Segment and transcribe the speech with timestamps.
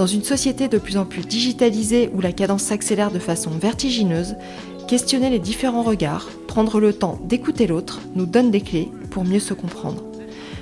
[0.00, 4.34] Dans une société de plus en plus digitalisée où la cadence s'accélère de façon vertigineuse,
[4.88, 9.40] questionner les différents regards, prendre le temps d'écouter l'autre nous donne des clés pour mieux
[9.40, 10.02] se comprendre.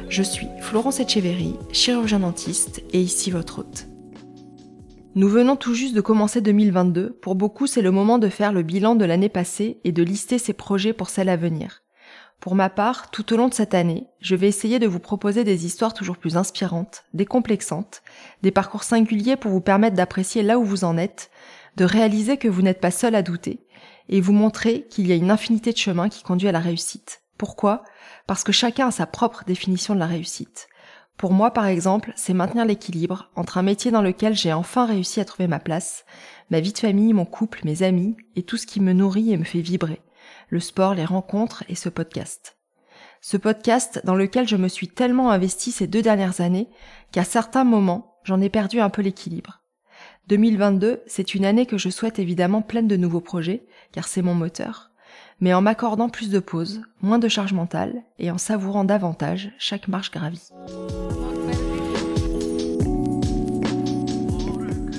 [0.08, 3.86] Je suis Florence Etcheverry, chirurgien dentiste et ici votre hôte.
[5.14, 7.10] Nous venons tout juste de commencer 2022.
[7.22, 10.38] Pour beaucoup, c'est le moment de faire le bilan de l'année passée et de lister
[10.38, 11.84] ses projets pour celle à venir.
[12.40, 15.42] Pour ma part, tout au long de cette année, je vais essayer de vous proposer
[15.42, 18.02] des histoires toujours plus inspirantes, décomplexantes,
[18.42, 21.30] des parcours singuliers pour vous permettre d'apprécier là où vous en êtes,
[21.76, 23.66] de réaliser que vous n'êtes pas seul à douter,
[24.08, 27.22] et vous montrer qu'il y a une infinité de chemins qui conduit à la réussite.
[27.38, 27.82] Pourquoi?
[28.28, 30.68] Parce que chacun a sa propre définition de la réussite.
[31.16, 35.18] Pour moi, par exemple, c'est maintenir l'équilibre entre un métier dans lequel j'ai enfin réussi
[35.18, 36.04] à trouver ma place,
[36.50, 39.36] ma vie de famille, mon couple, mes amis, et tout ce qui me nourrit et
[39.36, 40.00] me fait vibrer,
[40.48, 42.56] le sport, les rencontres et ce podcast.
[43.20, 46.68] Ce podcast dans lequel je me suis tellement investi ces deux dernières années
[47.12, 49.62] qu'à certains moments, j'en ai perdu un peu l'équilibre.
[50.28, 54.34] 2022, c'est une année que je souhaite évidemment pleine de nouveaux projets, car c'est mon
[54.34, 54.90] moteur,
[55.40, 59.88] mais en m'accordant plus de pauses, moins de charge mentale et en savourant davantage chaque
[59.88, 60.50] marche gravie.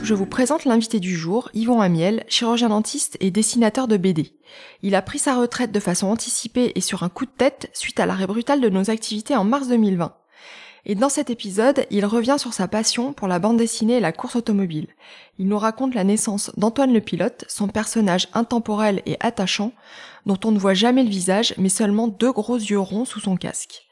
[0.09, 4.33] Je vous présente l'invité du jour, Yvon Amiel, chirurgien dentiste et dessinateur de BD.
[4.81, 7.99] Il a pris sa retraite de façon anticipée et sur un coup de tête suite
[7.99, 10.15] à l'arrêt brutal de nos activités en mars 2020.
[10.87, 14.11] Et dans cet épisode, il revient sur sa passion pour la bande dessinée et la
[14.11, 14.87] course automobile.
[15.37, 19.73] Il nous raconte la naissance d'Antoine le pilote, son personnage intemporel et attachant,
[20.25, 23.35] dont on ne voit jamais le visage, mais seulement deux gros yeux ronds sous son
[23.35, 23.85] casque.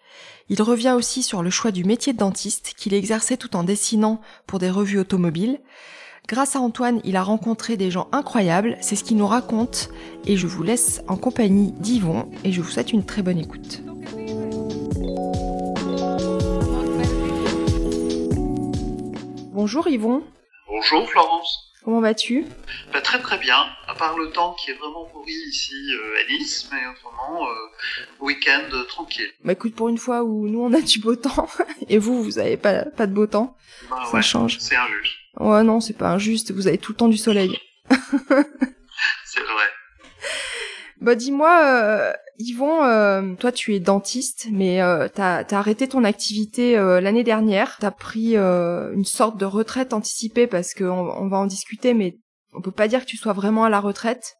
[0.49, 4.19] Il revient aussi sur le choix du métier de dentiste qu'il exerçait tout en dessinant
[4.47, 5.59] pour des revues automobiles.
[6.27, 9.89] Grâce à Antoine, il a rencontré des gens incroyables, c'est ce qu'il nous raconte,
[10.25, 13.79] et je vous laisse en compagnie d'Yvon, et je vous souhaite une très bonne écoute.
[19.53, 20.21] Bonjour Yvon.
[20.67, 21.71] Bonjour Florence.
[21.85, 22.45] Comment vas-tu?
[22.91, 26.29] Bah, Très très bien, à part le temps qui est vraiment pourri ici euh, à
[26.29, 27.53] Nice, mais autrement, euh,
[28.19, 29.31] week-end euh, tranquille.
[29.45, 31.47] Bah écoute, pour une fois où nous on a du beau temps,
[31.87, 33.55] et vous, vous avez pas, pas de beau temps,
[33.89, 34.57] bah, ça change.
[34.59, 35.15] C'est injuste.
[35.39, 37.57] Ouais non, c'est pas injuste, vous avez tout le temps du soleil.
[37.89, 39.67] c'est vrai.
[40.99, 46.03] Bah dis-moi, euh, Yvon, euh, toi tu es dentiste, mais euh, t'as as arrêté ton
[46.03, 47.77] activité l'année dernière.
[47.79, 52.17] T'as pris une sorte de retraite anticipée parce qu'on on va en discuter, mais
[52.53, 54.37] on peut pas dire que tu sois vraiment à la retraite.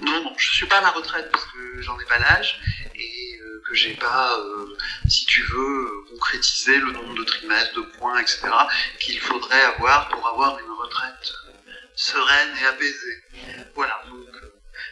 [0.00, 2.60] Non, non, je suis pas à la retraite parce que j'en ai pas l'âge
[2.94, 3.38] et
[3.68, 4.38] que j'ai pas,
[5.08, 8.48] si tu veux, concrétisé le nombre de trimestres, de points, etc.
[9.00, 11.32] qu'il faudrait avoir pour avoir une retraite
[11.94, 13.64] sereine et apaisée.
[13.74, 14.28] Voilà, donc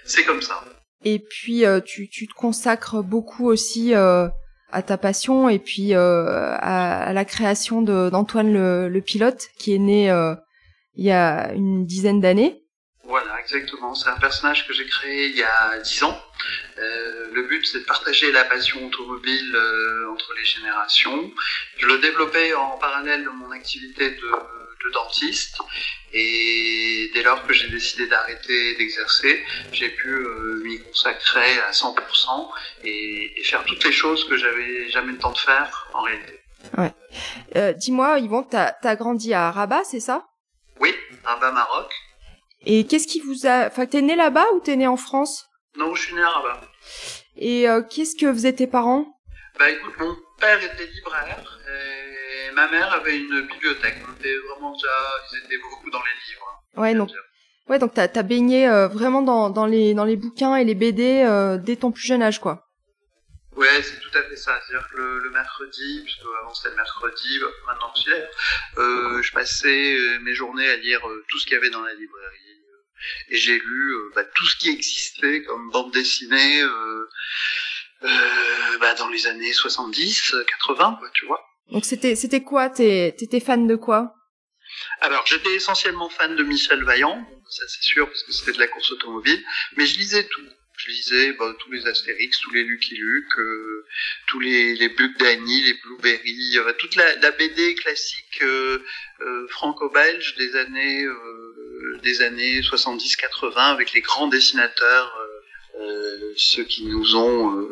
[0.04, 0.62] c'est comme ça.
[1.04, 4.28] Et puis euh, tu, te consacres beaucoup aussi euh,
[4.72, 10.08] à ta passion et puis euh, à, la création d'Antoine le, pilote qui est né
[10.94, 12.65] il y a une dizaine d'années.
[13.06, 13.94] Voilà, exactement.
[13.94, 16.20] C'est un personnage que j'ai créé il y a dix ans.
[16.78, 21.32] Euh, le but, c'est de partager la passion automobile euh, entre les générations.
[21.78, 24.16] Je le développais en parallèle de mon activité de,
[24.86, 25.58] de dentiste.
[26.12, 31.94] Et dès lors que j'ai décidé d'arrêter d'exercer, j'ai pu euh, m'y consacrer à 100%
[32.84, 36.40] et, et, faire toutes les choses que j'avais jamais le temps de faire en réalité.
[36.76, 36.92] Ouais.
[37.54, 40.26] Euh, Dis-moi, Yvon, t'as as grandi à Rabat, c'est ça?
[40.80, 41.92] Oui, Rabat, Maroc.
[42.66, 43.68] Et qu'est-ce qui vous a...
[43.68, 45.46] Enfin, t'es né là-bas ou t'es né en France?
[45.76, 46.60] Non, je suis né Rabat.
[47.36, 49.06] Et euh, qu'est-ce que faisaient tes parents?
[49.58, 53.96] Bah écoute, mon père était libraire et ma mère avait une bibliothèque.
[54.08, 54.88] On était vraiment déjà...
[55.32, 56.62] Ils étaient beaucoup dans les livres.
[56.76, 57.10] Ouais, donc...
[57.68, 60.76] Ouais, donc t'as as baigné euh, vraiment dans, dans, les, dans les bouquins et les
[60.76, 62.64] BD euh, dès ton plus jeune âge, quoi.
[63.56, 64.60] Ouais, c'est tout à fait ça.
[64.66, 68.28] C'est-à-dire que le, le mercredi, puisque avant c'était le mercredi, bah, maintenant c'est
[68.78, 72.45] euh, je passais mes journées à lire tout ce qu'il y avait dans la librairie
[73.28, 77.08] et j'ai lu euh, bah, tout ce qui existait comme bande dessinée euh,
[78.02, 81.44] euh, bah, dans les années 70, 80, quoi, tu vois.
[81.70, 82.70] Donc c'était c'était quoi?
[82.70, 84.14] T'étais fan de quoi?
[85.00, 88.68] Alors j'étais essentiellement fan de Michel Vaillant, ça c'est sûr parce que c'était de la
[88.68, 89.42] course automobile,
[89.76, 90.42] mais je lisais tout.
[90.78, 93.86] Je lisais bah, tous les Astérix, tous les Lucky Luke, euh,
[94.26, 98.78] tous les, les Bugs Danny, les Blueberry, euh, toute la, la, BD classique euh,
[99.48, 101.06] franco-belge des années
[102.02, 105.12] des années 70-80 avec les grands dessinateurs,
[106.36, 107.66] ceux qui nous ont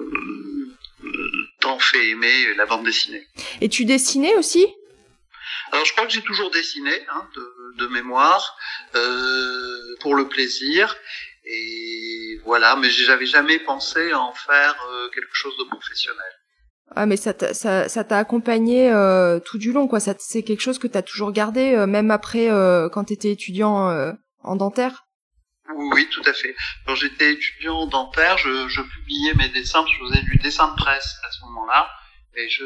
[1.60, 3.26] tant fait aimer la bande dessinée.
[3.60, 4.66] Et tu dessinais aussi?
[5.72, 8.56] Alors je crois que j'ai toujours dessiné hein, de, de, mémoire
[8.94, 10.94] euh, pour le plaisir
[11.44, 16.32] et voilà, mais j'avais jamais pensé à en faire euh, quelque chose de professionnel.
[16.90, 20.00] Ah mais ça t'a, ça, t'a accompagné euh, tout du long quoi.
[20.00, 23.88] Ça c'est quelque chose que t'as toujours gardé euh, même après euh, quand t'étais étudiant
[23.88, 25.04] euh, en dentaire?
[25.94, 26.54] Oui, tout à fait.
[26.86, 30.76] Quand j'étais étudiant en dentaire, je, je publiais mes dessins, je faisais du dessin de
[30.76, 31.88] presse à ce moment-là,
[32.36, 32.64] et je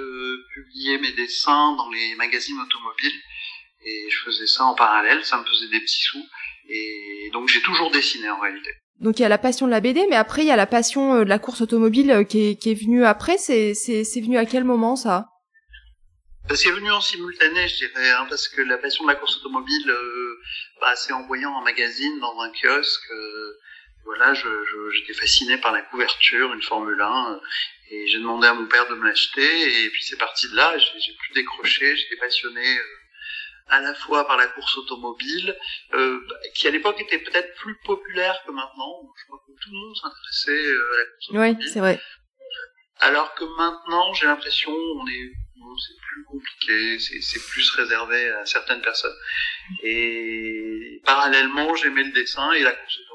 [0.52, 3.20] publiais mes dessins dans les magazines automobiles,
[3.86, 6.26] et je faisais ça en parallèle, ça me faisait des petits sous,
[6.68, 8.70] et donc j'ai toujours dessiné en réalité.
[9.00, 10.66] Donc il y a la passion de la BD, mais après il y a la
[10.66, 13.38] passion euh, de la course automobile euh, qui est, qui est venue après.
[13.38, 15.28] C'est, c'est, c'est venu à quel moment ça?
[16.54, 19.90] C'est venu en simultané, je dirais, hein, parce que la passion de la course automobile,
[19.90, 20.40] euh,
[20.80, 23.10] bah, c'est en voyant un magazine dans un kiosque.
[23.12, 23.52] Euh,
[24.04, 27.40] voilà, je, je, j'étais fasciné par la couverture, une Formule 1,
[27.90, 30.76] et j'ai demandé à mon père de me l'acheter, et puis c'est parti de là.
[30.78, 32.62] J'ai, j'ai pu décrocher, j'étais passionné
[33.68, 35.56] à la fois par la course automobile,
[35.94, 36.20] euh,
[36.54, 39.02] qui à l'époque était peut-être plus populaire que maintenant.
[39.18, 41.56] Je crois que tout le monde s'intéressait euh, à la course automobile.
[41.60, 42.00] Oui, c'est vrai.
[43.00, 45.30] Alors que maintenant, j'ai l'impression, on est,
[45.78, 49.14] c'est plus compliqué, c'est plus réservé à certaines personnes.
[49.84, 53.08] Et parallèlement, j'aimais le dessin et la course automobile.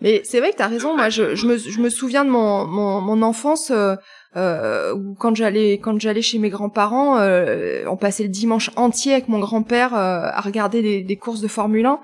[0.00, 0.96] Mais c'est vrai que tu as raison.
[0.96, 3.70] Moi, je, je, me, je me souviens de mon, mon, mon enfance.
[3.70, 3.96] Euh,
[4.36, 9.28] euh, quand j'allais quand j'allais chez mes grands-parents, euh, on passait le dimanche entier avec
[9.28, 12.00] mon grand-père euh, à regarder des, des, courses de Formule 1.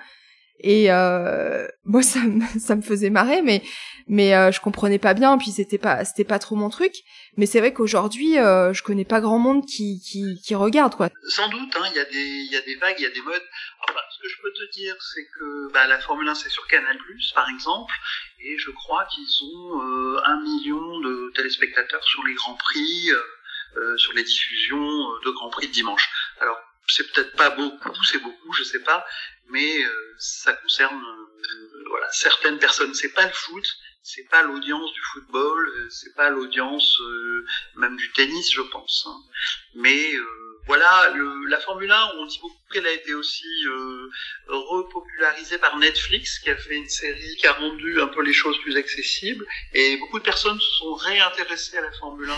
[0.60, 3.62] Et euh, moi, ça me, ça me faisait marrer, mais
[4.06, 6.92] mais euh, je comprenais pas bien, puis c'était pas c'était pas trop mon truc.
[7.36, 11.08] Mais c'est vrai qu'aujourd'hui, euh, je connais pas grand monde qui qui, regarde quoi.
[11.28, 13.22] Sans doute, hein, il y a des y a des vagues, il y a des
[13.22, 13.42] modes.
[13.88, 16.66] Enfin, ce que je peux te dire, c'est que bah, la Formule 1 c'est sur
[16.66, 16.98] Canal+,
[17.34, 17.94] par exemple,
[18.40, 23.22] et je crois qu'ils ont euh, un million de téléspectateurs sur les grands prix, euh,
[23.76, 26.08] euh sur les diffusions de grands prix de dimanche.
[26.40, 29.06] Alors c'est peut-être pas beaucoup, c'est beaucoup, je sais pas,
[29.48, 29.84] mais
[30.18, 31.00] ça concerne
[32.12, 32.94] certaines personnes.
[32.94, 33.66] C'est pas le foot,
[34.02, 36.98] c'est pas l'audience du football, euh, c'est pas l'audience
[37.76, 39.06] même du tennis, je pense.
[39.08, 39.16] Hein.
[39.74, 40.14] Mais
[40.66, 43.46] voilà, le, la Formule 1, on dit beaucoup qu'elle a été aussi
[44.46, 48.58] repopularisée par Netflix, qui a fait une série qui a rendu un peu les choses
[48.60, 52.34] plus accessibles, et beaucoup de personnes se sont réintéressées à la Formule 1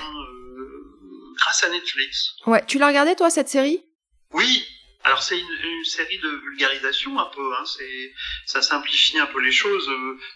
[1.34, 2.34] grâce à Netflix.
[2.46, 3.84] Ouais, tu l'as regardé toi cette série?
[4.32, 4.66] Oui,
[5.04, 8.12] alors c'est une, une, série de vulgarisation un peu, hein, c'est
[8.46, 9.88] ça simplifie un peu les choses.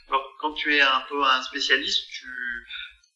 [0.09, 2.27] Alors, quand tu es un peu un spécialiste, tu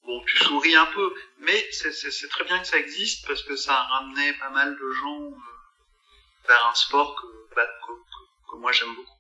[0.05, 3.75] bon tu souris un peu, mais c'est très bien que ça existe parce que ça
[3.75, 8.57] a ramené pas mal de gens euh, vers un sport que, bah, que, que, que
[8.61, 9.19] moi j'aime beaucoup.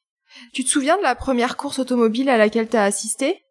[0.54, 3.42] Tu te souviens de la première course automobile à laquelle tu as assisté?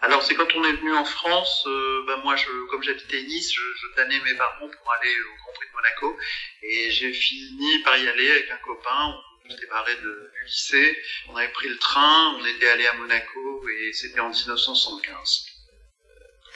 [0.00, 3.52] Alors c'est quand on est venu en France, euh, bah moi je, comme j'habitais Nice,
[3.52, 6.16] je, je dannais mes parents pour aller au Grand Prix de Monaco
[6.62, 9.14] et j'ai fini par y aller avec un copain.
[9.44, 10.00] On s'était barré de,
[10.34, 10.98] du lycée,
[11.28, 15.46] on avait pris le train, on était allé à Monaco et c'était en 1975.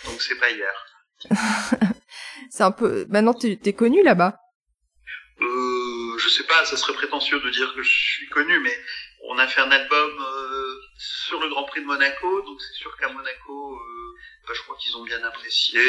[0.04, 0.86] Donc c'est pas hier.
[2.50, 3.06] c'est un peu.
[3.08, 4.38] Maintenant t'es es connu là-bas?
[5.40, 8.78] Euh, je sais pas, ça serait prétentieux de dire que je suis connu, mais
[9.28, 12.96] on a fait un album euh, sur le Grand Prix de Monaco, donc c'est sûr
[12.96, 14.14] qu'à Monaco, euh,
[14.46, 15.80] bah, je crois qu'ils ont bien apprécié.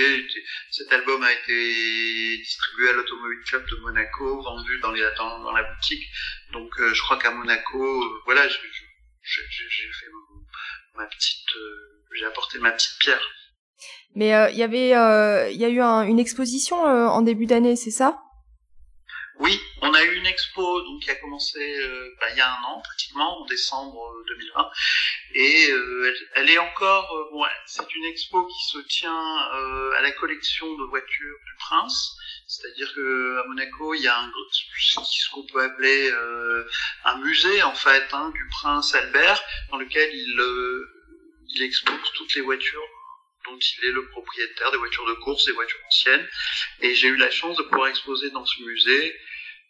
[0.71, 5.51] Cet album a été distribué à l'Automobile Club de Monaco, vendu dans, les, dans, dans
[5.51, 6.03] la boutique.
[6.51, 10.11] Donc euh, je crois qu'à Monaco, euh, voilà, j'ai fait
[10.95, 13.23] ma petite, euh, j'ai apporté ma petite pierre.
[14.15, 14.89] Mais il y avait,
[15.51, 18.19] il y a eu un, une exposition en début d'année, c'est ça?
[19.39, 22.51] Oui, on a eu une expo donc qui a commencé euh, bah, il y a
[22.51, 24.71] un an pratiquement en décembre 2020
[25.33, 29.37] et euh, elle, elle, est encore euh, bon, c'est une expo qui se tient
[29.97, 32.15] à la collection de voitures du Prince,
[32.47, 36.11] c'est-à-dire que à Monaco il y a un ce qu'on peut appeler
[37.05, 40.41] un musée en fait hein, du Prince Albert dans lequel il
[41.55, 42.81] il expose toutes les voitures
[43.45, 46.27] dont il est le propriétaire des voitures de course, des voitures anciennes.
[46.81, 49.15] Et j'ai eu la chance de pouvoir exposer dans ce musée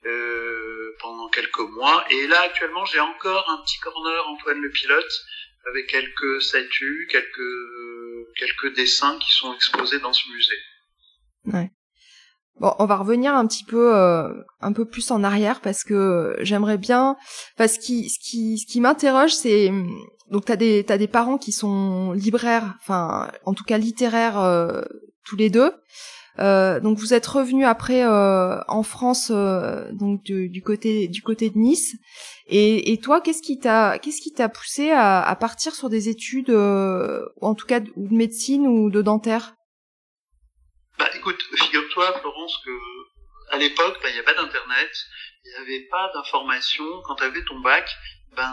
[0.05, 2.05] euh, pendant quelques mois.
[2.09, 5.21] Et là, actuellement, j'ai encore un petit corner Antoine le pilote
[5.69, 7.39] avec quelques statues, quelques
[8.37, 10.57] quelques dessins qui sont exposés dans ce musée.
[11.45, 11.71] Ouais.
[12.59, 14.29] Bon, on va revenir un petit peu euh,
[14.61, 17.15] un peu plus en arrière parce que j'aimerais bien
[17.57, 19.71] parce ce qui ce qui ce qui m'interroge c'est
[20.33, 24.81] donc t'as des t'as des parents qui sont libraires, enfin en tout cas littéraires euh,
[25.23, 25.71] tous les deux.
[26.39, 31.57] Euh, donc vous êtes revenu après euh, en France, donc du, côté du côté de
[31.59, 31.95] Nice.
[32.47, 37.53] Et, toi, qu'est-ce qui t'a qu'est-ce qui t'a poussé à, partir sur des études, en
[37.53, 39.53] tout cas de, de médecine ou de dentaire?
[40.97, 42.71] Bah écoute, figure-toi Florence que
[43.55, 44.91] à l'époque, bah, il n'y a pas d'internet,
[45.45, 46.85] il n'y avait pas d'information.
[47.05, 47.87] Quand tu avais ton bac,
[48.35, 48.51] ben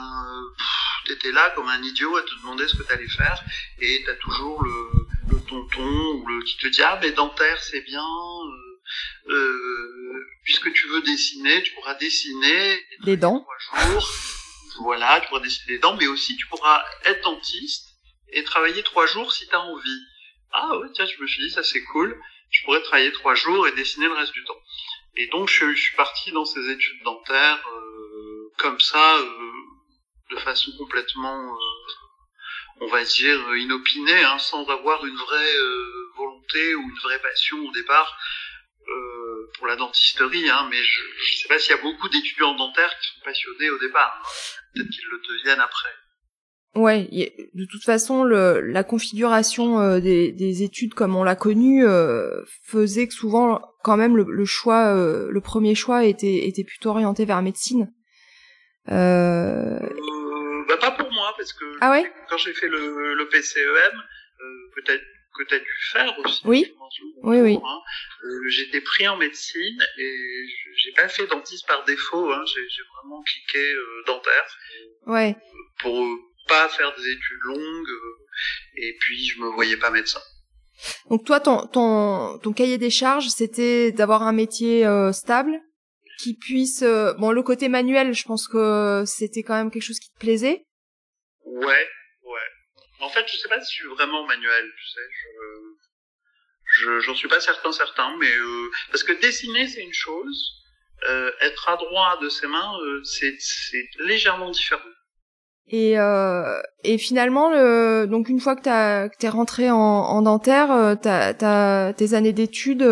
[1.04, 3.42] tu étais là comme un idiot à te demander ce que tu allais faire
[3.80, 5.00] et tu as toujours le
[5.50, 10.86] tonton ou le qui te dit ah mais dentaire c'est bien euh, euh, puisque tu
[10.88, 13.44] veux dessiner tu pourras dessiner les dents.
[13.66, 14.08] trois jours.
[14.80, 17.88] Voilà tu pourras dessiner les dents mais aussi tu pourras être dentiste
[18.32, 20.00] et travailler trois jours si tu as envie.
[20.52, 22.18] Ah ouais tiens je me suis dit ça c'est cool.
[22.50, 24.60] Je pourrais travailler trois jours et dessiner le reste du temps.
[25.16, 29.18] Et donc je, suis parti dans ces études dentaires euh, comme ça
[30.30, 31.56] de façon complètement
[32.80, 37.20] on va dire, euh, inopiné, hein, sans avoir une vraie euh, volonté ou une vraie
[37.20, 38.16] passion au départ
[38.88, 40.48] euh, pour la dentisterie.
[40.48, 43.70] Hein, mais je ne sais pas s'il y a beaucoup d'étudiants dentaires qui sont passionnés
[43.70, 44.12] au départ.
[44.16, 44.28] Hein.
[44.74, 45.90] Peut-être qu'ils le deviennent après.
[46.76, 47.08] Ouais,
[47.54, 51.84] de toute façon, le, la configuration des, des, études comme on l'a connu
[52.64, 57.24] faisait que souvent, quand même, le, le choix, le premier choix était, était plutôt orienté
[57.24, 57.92] vers médecine.
[58.88, 59.80] Euh,
[60.70, 64.70] bah, pas pour moi, parce que ah ouais quand j'ai fait le, le PCEM, euh,
[64.76, 65.02] peut-être
[65.38, 66.42] que tu as dû faire aussi.
[66.44, 66.74] Oui.
[67.22, 67.58] Oui, oui.
[67.64, 67.78] Hein,
[68.24, 70.16] euh, j'étais pris en médecine et
[70.76, 72.30] j'ai pas fait dentiste par défaut.
[72.30, 74.58] Hein, j'ai vraiment cliqué euh, dentaire.
[75.06, 75.36] Ouais.
[75.78, 76.06] Pour
[76.46, 77.88] pas faire des études longues
[78.76, 80.20] et puis je me voyais pas médecin.
[81.08, 85.58] Donc toi, ton, ton, ton cahier des charges, c'était d'avoir un métier stable
[86.18, 90.10] qui puisse bon le côté manuel je pense que c'était quand même quelque chose qui
[90.10, 90.66] te plaisait
[91.44, 91.88] ouais
[92.22, 92.48] ouais
[93.00, 95.00] en fait je sais pas si je suis vraiment manuel tu sais
[96.80, 100.52] je j'en suis pas certain certain mais euh, parce que dessiner c'est une chose
[101.08, 104.82] euh, être adroit de ses mains euh, c'est c'est légèrement différent
[105.72, 110.20] et, euh, et finalement, le, donc une fois que t'as que t'es rentré en, en
[110.20, 112.82] dentaire, t'as, t'as tes années d'études,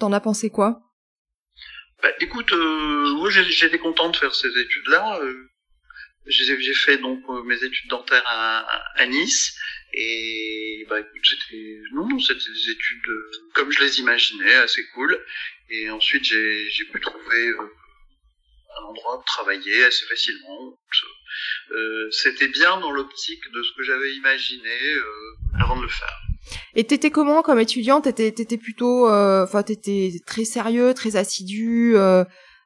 [0.00, 0.80] t'en as pensé quoi?
[2.02, 5.20] Bah, écoute, euh, j'étais content de faire ces études-là.
[6.26, 8.66] Euh, j'ai fait donc euh, mes études dentaires à,
[8.96, 9.56] à Nice
[9.92, 14.84] et bah écoute, c'était non non, c'était des études euh, comme je les imaginais, assez
[14.94, 15.18] cool.
[15.70, 17.68] Et ensuite j'ai j'ai pu trouver euh,
[18.78, 20.78] un endroit où travailler assez facilement.
[22.10, 24.76] c'était bien dans l'optique de ce que j'avais imaginé
[25.58, 26.20] avant de le faire.
[26.74, 28.04] Et t'étais comment comme étudiante?
[28.04, 31.96] T'étais t'étais plutôt, euh, enfin t'étais très sérieux, très assidu.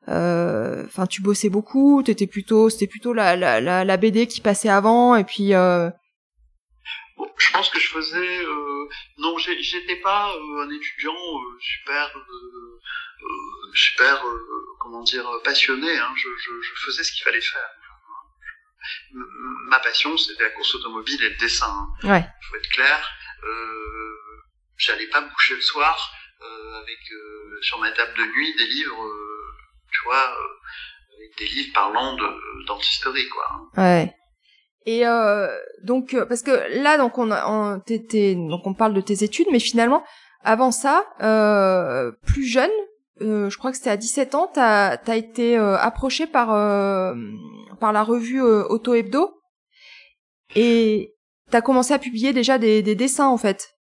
[0.09, 2.03] Euh, euh, enfin, tu bossais beaucoup.
[2.03, 5.15] T'étais plutôt, c'était plutôt la, la, la, la, BD qui passait avant.
[5.17, 5.51] Et puis.
[5.51, 5.93] je
[7.53, 8.45] pense que je faisais.
[9.19, 11.17] non, j'étais pas un étudiant
[11.61, 12.11] super,
[13.75, 14.25] super,
[14.81, 15.99] comment dire, passionné.
[15.99, 16.13] Hein.
[16.17, 17.71] Je, je, je faisais ce qu'il fallait faire
[19.13, 21.67] ma passion, c'était la course automobile et le dessin.
[22.03, 22.09] Hein.
[22.09, 22.27] Ouais.
[22.49, 23.11] Faut être clair.
[23.45, 24.17] Euh,
[24.77, 28.67] j'allais pas me coucher le soir euh, avec euh, sur ma table de nuit des
[28.67, 29.07] livres,
[29.93, 30.23] tu vois,
[31.17, 33.83] avec des livres parlant de d'antistorie, quoi.
[33.83, 34.15] Ouais.
[34.87, 35.49] Et euh,
[35.83, 40.03] donc parce que là donc on, on donc on parle de tes études mais finalement
[40.43, 42.71] avant ça euh, plus jeune
[43.21, 46.49] euh, je crois que c'était à 17 ans t'as as été approché par
[47.79, 49.41] par la revue Auto Hebdo
[50.57, 51.15] et
[51.51, 53.75] t'as commencé à publier déjà des, des dessins en fait.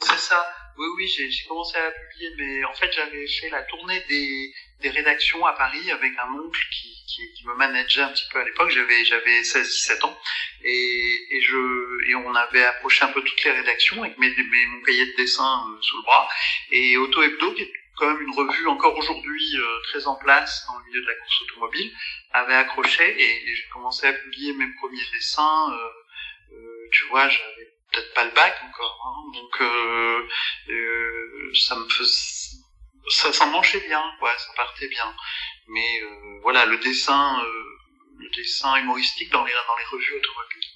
[0.00, 0.44] C'est ça.
[0.78, 4.52] Oui, oui, j'ai commencé à publier, mais en fait, j'avais fait la tournée des,
[4.82, 8.40] des rédactions à Paris avec un oncle qui, qui, qui me manageait un petit peu
[8.40, 8.70] à l'époque.
[8.70, 10.18] J'avais j'avais 16-17 ans
[10.62, 14.66] et, et je et on avait approché un peu toutes les rédactions avec mes, mes
[14.66, 16.28] mon cahier de dessin euh, sous le bras.
[16.70, 20.66] Et Auto Hebdo, qui est quand même une revue encore aujourd'hui euh, très en place
[20.66, 21.92] dans le milieu de la course automobile,
[22.32, 25.72] avait accroché et, j'ai commencé à publier mes premiers dessins.
[25.72, 25.88] Euh,
[26.90, 30.28] tu vois, j'avais peut-être pas le bac encore, hein, donc euh,
[30.70, 32.56] euh, ça me faisait,
[33.12, 35.14] ça, ça marchait bien, quoi, ça partait bien.
[35.68, 37.62] Mais euh, voilà, le dessin, euh,
[38.18, 40.68] le dessin humoristique dans les dans les revues automobiles.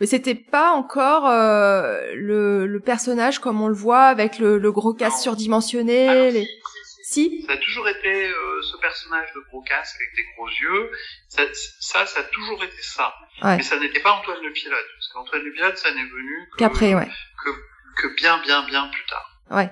[0.00, 4.72] Mais c'était pas encore euh, le, le, personnage comme on le voit avec le, le
[4.72, 6.08] gros casque surdimensionné.
[6.08, 6.48] Ah les...
[7.04, 8.30] Si Ça a toujours été
[8.62, 10.90] ce personnage de gros casque avec des gros yeux.
[11.28, 11.42] Ça,
[11.80, 13.14] ça, ça a toujours été ça.
[13.42, 13.56] Ouais.
[13.56, 14.86] Mais ça n'était pas Antoine le pilote.
[14.94, 17.08] Parce qu'Antoine le pilote, ça n'est venu qu'après, ouais.
[17.44, 17.50] Que,
[18.02, 19.40] que bien, bien, bien plus tard.
[19.50, 19.70] Ouais.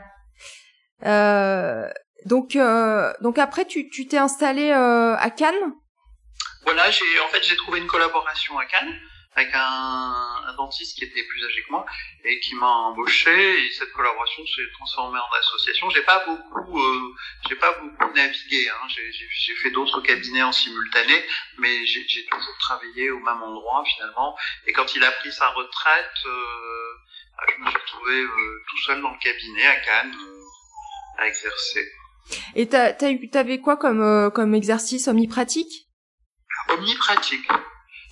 [1.05, 1.89] Euh,
[2.25, 5.75] donc, euh, donc après, tu tu t'es installé euh, à Cannes?
[6.65, 8.99] Voilà, j'ai en fait j'ai trouvé une collaboration à Cannes
[9.37, 11.85] avec un, un, dentiste qui était plus âgé que moi
[12.25, 15.91] et qui m'a embauché et cette collaboration s'est transformée en association.
[15.91, 17.15] J'ai pas beaucoup, euh,
[17.47, 18.69] j'ai pas beaucoup navigué.
[18.71, 18.89] Hein.
[18.89, 21.23] J'ai fait d'autres cabinets en simultané,
[21.59, 24.37] mais j'ai toujours travaillé au même endroit finalement.
[24.67, 26.95] Et quand il a pris sa retraite, euh,
[27.37, 30.17] bah, je me suis retrouvé euh, tout seul dans le cabinet à Cannes
[31.19, 31.87] à exercer.
[32.55, 35.89] Et t'avais quoi comme euh, comme exercice omnipratique?
[36.69, 37.49] Omnipratique.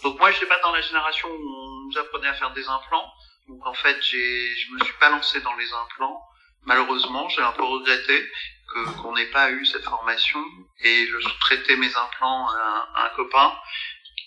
[0.03, 2.67] Donc moi, je n'étais pas dans la génération où on nous apprenait à faire des
[2.69, 3.11] implants.
[3.49, 6.21] Donc en fait, j'ai, je me suis pas lancé dans les implants.
[6.63, 8.31] Malheureusement, j'ai un peu regretté
[8.73, 10.43] que, qu'on n'ait pas eu cette formation
[10.81, 13.55] et je sous-traitais mes implants à un, copain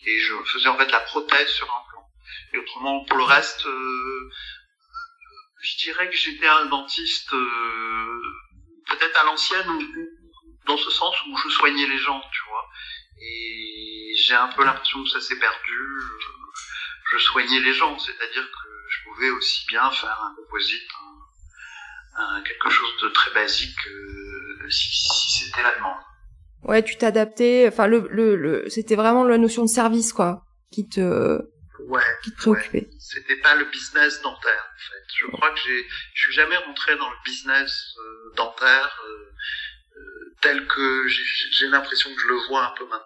[0.05, 2.07] et je faisais en fait la prothèse sur implant.
[2.53, 4.31] Et autrement, pour le reste, euh,
[5.61, 8.21] je dirais que j'étais un dentiste euh,
[8.89, 9.79] peut-être à l'ancienne
[10.65, 12.65] dans ce sens où je soignais les gens, tu vois.
[13.21, 15.79] Et j'ai un peu l'impression que ça s'est perdu.
[17.11, 20.89] Je soignais les gens, c'est-à-dire que je pouvais aussi bien faire un composite,
[22.17, 25.97] un, quelque chose de très basique euh, si, si c'était la demande.
[26.63, 27.65] Ouais, tu t'adaptais.
[27.67, 31.39] Enfin, le, le, le c'était vraiment la notion de service, quoi, qui te,
[31.85, 32.89] ouais, qui te préoccupait.
[32.99, 35.03] C'était pas le business dentaire, en fait.
[35.19, 39.01] Je crois que j'ai, je suis jamais rentré dans le business euh, dentaire.
[39.07, 39.27] Euh,
[40.41, 43.05] tel que j'ai l'impression que je le vois un peu maintenant.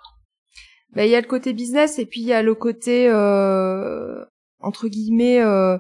[0.94, 4.26] Ben, il y a le côté business et puis il y a le côté euh,
[4.60, 5.78] entre guillemets euh,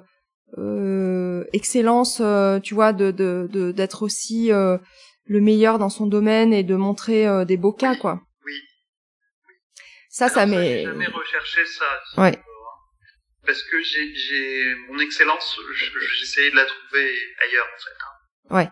[0.57, 4.77] euh, excellence, euh, tu vois, de d'être de, aussi euh,
[5.25, 8.21] le meilleur dans son domaine et de montrer euh, des beaux cas, quoi.
[8.45, 8.53] Oui.
[10.09, 10.79] Ça, ça m'est.
[10.79, 12.21] J'ai jamais recherché ça.
[12.21, 12.41] Ouais.
[13.45, 15.59] Parce que j'ai mon excellence,
[16.19, 17.97] j'essayais de la trouver ailleurs en fait.
[17.99, 18.55] Hein.
[18.55, 18.69] Ouais.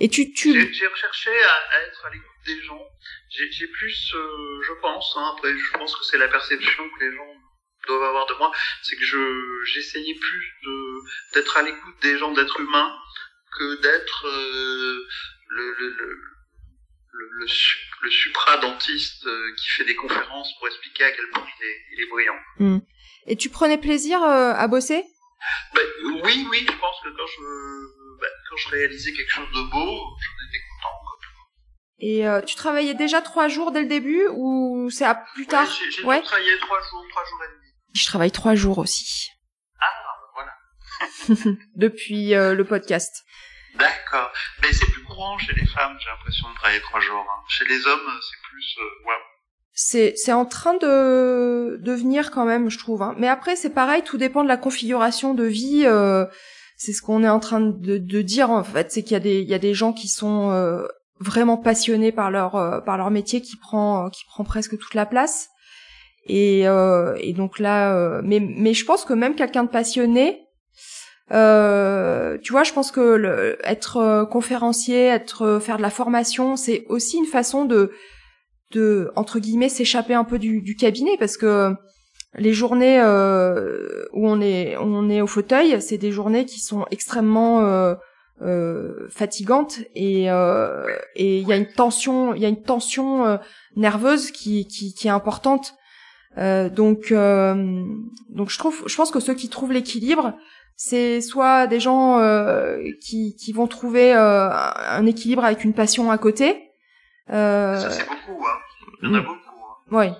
[0.00, 0.52] Et tu, tu...
[0.74, 2.86] J'ai recherché à, à, être à l'écoute des gens.
[3.30, 7.16] J'ai plus, euh, je pense, hein, après je pense que c'est la perception que les
[7.16, 7.34] gens
[7.86, 8.52] doivent avoir de moi,
[8.82, 11.00] c'est que je j'essayais plus de
[11.34, 12.94] d'être à l'écoute des gens, d'être humain,
[13.58, 15.08] que d'être euh,
[15.48, 16.20] le, le, le
[17.14, 17.46] le, le,
[18.02, 22.00] le supra-dentiste euh, qui fait des conférences pour expliquer à quel point il est, il
[22.02, 22.40] est brillant.
[22.58, 22.78] Hmm.
[23.26, 25.04] Et tu prenais plaisir euh, à bosser?
[25.74, 25.82] Ben,
[26.24, 29.86] Oui, oui, je pense que quand je bah, quand je réalisais quelque chose de beau,
[29.86, 30.98] j'en étais content.
[32.04, 35.68] Et euh, tu travaillais déjà trois jours dès le début ou c'est à plus tard?
[35.68, 36.22] ouais, J'ai ouais.
[36.22, 37.72] travaillé trois jours, trois jours et demi.
[37.94, 39.28] Je travaille trois jours aussi.
[39.80, 39.86] Ah,
[40.34, 40.52] voilà.
[41.76, 43.24] Depuis euh, le podcast.
[43.76, 44.32] D'accord.
[44.62, 47.24] Mais c'est plus courant chez les femmes, j'ai l'impression de travailler trois jours.
[47.28, 47.42] Hein.
[47.48, 48.76] Chez les hommes, c'est plus...
[49.06, 49.14] Ouais.
[49.84, 53.02] C'est, c'est en train de devenir quand même, je trouve.
[53.02, 53.16] Hein.
[53.18, 55.82] Mais après, c'est pareil, tout dépend de la configuration de vie.
[55.86, 56.24] Euh,
[56.76, 59.20] c'est ce qu'on est en train de, de, dire en fait, c'est qu'il y a
[59.20, 60.86] des il y a des gens qui sont euh,
[61.18, 65.04] vraiment passionnés par leur euh, par leur métier qui prend qui prend presque toute la
[65.04, 65.48] place.
[66.26, 70.46] Et, euh, et donc là, mais mais je pense que même quelqu'un de passionné,
[71.28, 77.16] tu vois, je pense que le, être conférencier, être faire de la formation, c'est aussi
[77.16, 77.90] une façon de
[78.72, 81.74] de entre guillemets s'échapper un peu du, cabinet parce que
[82.34, 86.86] les journées euh, où on est on est au fauteuil, c'est des journées qui sont
[86.90, 87.94] extrêmement euh,
[88.40, 93.24] euh, fatigantes et euh, et il y a une tension il y a une tension
[93.24, 93.36] euh,
[93.76, 95.74] nerveuse qui, qui qui est importante.
[96.38, 100.32] Euh, donc donc je trouve je pense que ceux qui trouvent l'équilibre
[100.76, 102.18] c'est soit des gens
[103.00, 106.71] qui qui vont trouver un équilibre avec une passion à côté.
[107.28, 108.58] Ça c'est beaucoup hein.
[109.02, 109.38] Il y en a beaucoup.
[109.38, 109.76] Hein.
[109.90, 110.12] Oui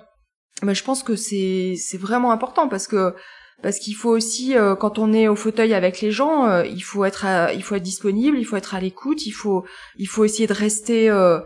[0.63, 3.15] mais je pense que c'est c'est vraiment important parce que
[3.61, 6.81] parce qu'il faut aussi euh, quand on est au fauteuil avec les gens, euh, il
[6.81, 9.65] faut être il faut être disponible, il faut être à l'écoute, il faut
[9.97, 11.39] il faut essayer de rester euh,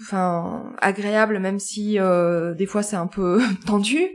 [0.00, 4.08] enfin agréable même si des fois c'est un peu tendu.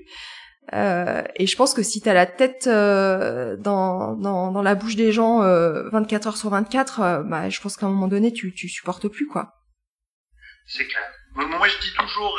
[0.73, 5.39] et je pense que si t'as la tête dans, dans dans la bouche des gens
[5.39, 9.27] 24 heures sur 24, bah je pense qu'à un moment donné tu tu supportes plus
[9.27, 9.56] quoi.
[10.67, 11.11] C'est clair.
[11.33, 12.37] Moi je dis toujours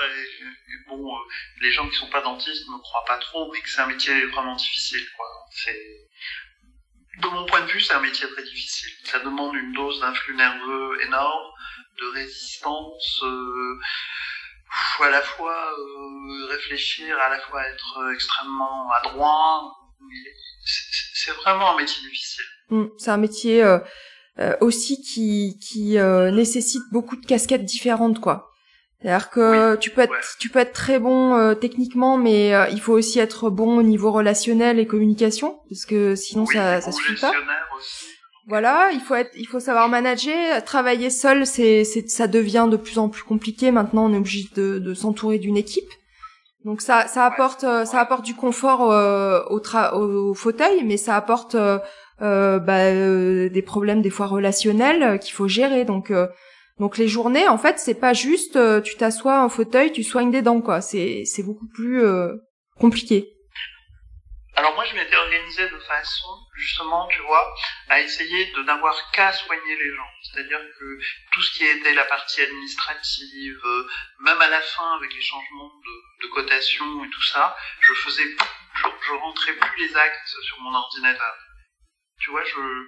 [0.88, 1.21] bon, euh,
[1.61, 4.27] les gens qui sont pas dentistes ne croient pas trop, mais que c'est un métier
[4.27, 5.27] vraiment difficile, quoi.
[5.51, 6.09] C'est,
[7.21, 8.91] de mon point de vue, c'est un métier très difficile.
[9.05, 11.53] Ça demande une dose d'influx nerveux énorme,
[12.01, 13.81] de résistance, euh,
[15.01, 19.75] à la fois euh, réfléchir, à la fois être extrêmement adroit.
[21.14, 22.45] C'est vraiment un métier difficile.
[22.71, 23.79] Mmh, c'est un métier euh,
[24.61, 25.96] aussi qui, qui
[26.33, 28.48] nécessite beaucoup de casquettes différentes, quoi.
[29.01, 32.81] C'est-à-dire que tu peux être tu peux être très bon euh, techniquement, mais euh, il
[32.81, 37.20] faut aussi être bon au niveau relationnel et communication, parce que sinon ça ça suffit
[37.20, 37.31] pas.
[38.48, 42.77] Voilà, il faut être il faut savoir manager, travailler seul, c'est c'est ça devient de
[42.77, 43.70] plus en plus compliqué.
[43.70, 45.90] Maintenant, on est obligé de, de s'entourer d'une équipe.
[46.64, 48.81] Donc ça, ça apporte, ça apporte du confort
[49.48, 51.57] au, tra au fauteuil, mais ça apporte
[52.21, 55.85] bah, des problèmes des fois relationnels qu'il faut gérer.
[55.85, 56.13] Donc
[56.79, 60.31] donc les journées, en fait, c'est pas juste euh, tu t'assois en fauteuil, tu soignes
[60.31, 60.81] des dents, quoi.
[60.81, 62.35] C'est c'est beaucoup plus euh,
[62.79, 63.35] compliqué.
[64.55, 67.55] Alors moi, je m'étais organisé de façon, justement, tu vois,
[67.89, 70.11] à essayer de n'avoir qu'à soigner les gens.
[70.23, 70.99] C'est-à-dire que
[71.33, 73.89] tout ce qui était la partie administrative, euh,
[74.21, 78.37] même à la fin avec les changements de, de cotation et tout ça, je faisais,
[79.07, 81.35] je rentrais plus les actes sur mon ordinateur.
[82.19, 82.87] Tu vois, je,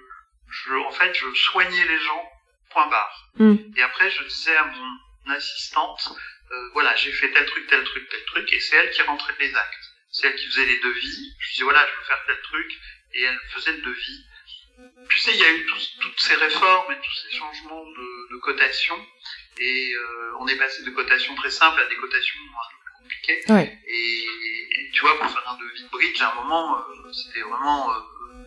[0.49, 2.31] je, en fait, je soignais les gens
[2.71, 3.29] point barre.
[3.35, 3.55] Hmm.
[3.75, 6.13] Et après, je disais à mon assistante,
[6.51, 9.35] euh, voilà, j'ai fait tel truc, tel truc, tel truc, et c'est elle qui rentrait
[9.39, 9.85] les actes.
[10.11, 11.35] C'est elle qui faisait les devis.
[11.39, 12.71] Je disais, voilà, je veux faire tel truc,
[13.13, 14.25] et elle faisait le devis.
[15.09, 15.65] Tu sais, il y a eu
[15.99, 18.97] toutes ces réformes et tous ces changements de, de cotation,
[19.59, 23.03] et euh, on est passé de cotations très simples à des cotations un peu plus
[23.03, 23.41] compliquées.
[23.49, 23.79] Ouais.
[23.87, 27.93] Et, tu vois, pour faire un devis de bridge, à un moment, euh, c'était vraiment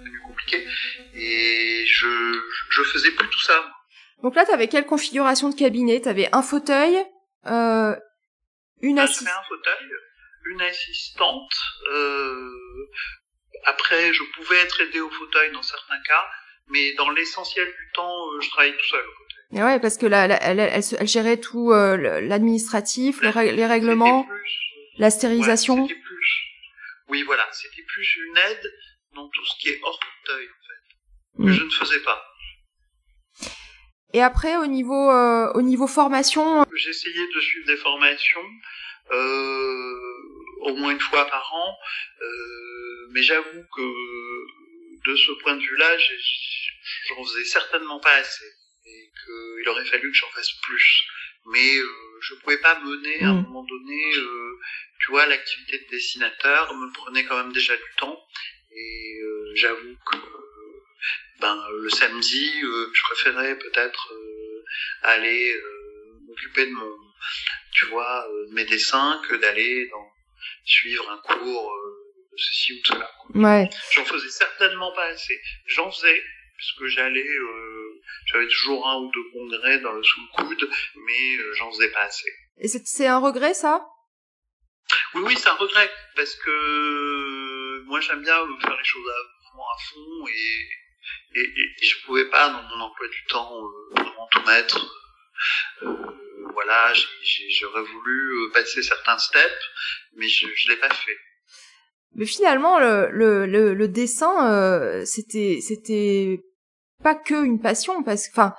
[0.05, 0.67] devenu compliqué,
[1.15, 2.41] et je,
[2.71, 3.73] je faisais plus tout ça.
[4.23, 6.01] Donc là, tu avais quelle configuration de cabinet?
[6.01, 6.97] Tu avais un fauteuil,
[7.47, 7.95] euh,
[8.81, 9.29] une assistante.
[9.29, 9.91] un fauteuil,
[10.47, 11.53] une assistante.
[11.93, 12.51] Euh,
[13.65, 16.27] après, je pouvais être aidé au fauteuil dans certains cas,
[16.69, 19.61] mais dans l'essentiel du temps, euh, je travaillais tout seul au fauteuil.
[19.61, 24.27] Et ouais, parce que là, elle, elle, elle, gérait tout euh, l'administratif, les, règlements,
[24.99, 25.87] la stérilisation.
[25.87, 25.99] plus,
[27.09, 28.73] oui, voilà, c'était plus une aide
[29.15, 31.53] dans tout ce qui est hors fauteuil, en fait, que mm.
[31.53, 32.25] je ne faisais pas.
[34.13, 38.49] Et après, au niveau, euh, au niveau formation, j'essayais de suivre des formations
[39.11, 39.95] euh,
[40.61, 41.79] au moins une fois par an,
[42.23, 45.97] euh, mais j'avoue que de ce point de vue-là,
[47.09, 48.51] j'en faisais certainement pas assez
[48.87, 51.07] et qu'il aurait fallu que j'en fasse plus.
[51.47, 51.89] Mais euh,
[52.23, 53.43] je pouvais pas mener à un mm.
[53.43, 54.61] moment donné, euh,
[55.01, 58.19] tu vois, l'activité de dessinateur me prenait quand même déjà du temps
[58.75, 60.17] et euh, j'avoue que
[61.41, 64.65] ben le samedi, euh, je préférais peut-être euh,
[65.03, 66.91] aller euh, m'occuper de mon,
[67.73, 70.11] tu vois, de mes dessins que d'aller dans
[70.65, 71.73] suivre un cours
[72.33, 73.11] de ceci ou de cela.
[73.35, 73.69] Ouais.
[73.93, 75.39] J'en faisais certainement pas assez.
[75.67, 76.23] J'en faisais
[76.57, 77.29] puisque j'allais,
[78.27, 82.03] j'avais toujours un ou deux congrès dans le sous le coude, mais j'en faisais pas
[82.03, 82.33] assez.
[82.59, 83.85] Et c'est un regret ça?
[85.15, 87.24] Oui, oui, c'est un regret parce que
[87.87, 90.69] moi j'aime bien faire les choses à, à fond et
[91.37, 94.87] et, et, je pouvais pas dans mon emploi du temps euh, vraiment tout mettre.
[95.83, 95.97] Euh,
[96.53, 96.93] voilà,
[97.51, 99.71] j'aurais voulu euh, passer certains steps,
[100.15, 101.17] mais je, je l'ai pas fait.
[102.15, 106.45] Mais finalement, le, le, le, dessin, euh, c'était c'était
[107.03, 108.55] pas que une passion, parce que, enfin,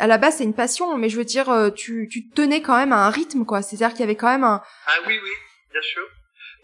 [0.00, 2.92] à la base c'est une passion, mais je veux dire, tu, tu tenais quand même
[2.92, 3.60] à un rythme, quoi.
[3.60, 4.62] C'est-à-dire qu'il y avait quand même un.
[4.86, 5.30] Ah oui, oui,
[5.70, 6.08] bien sûr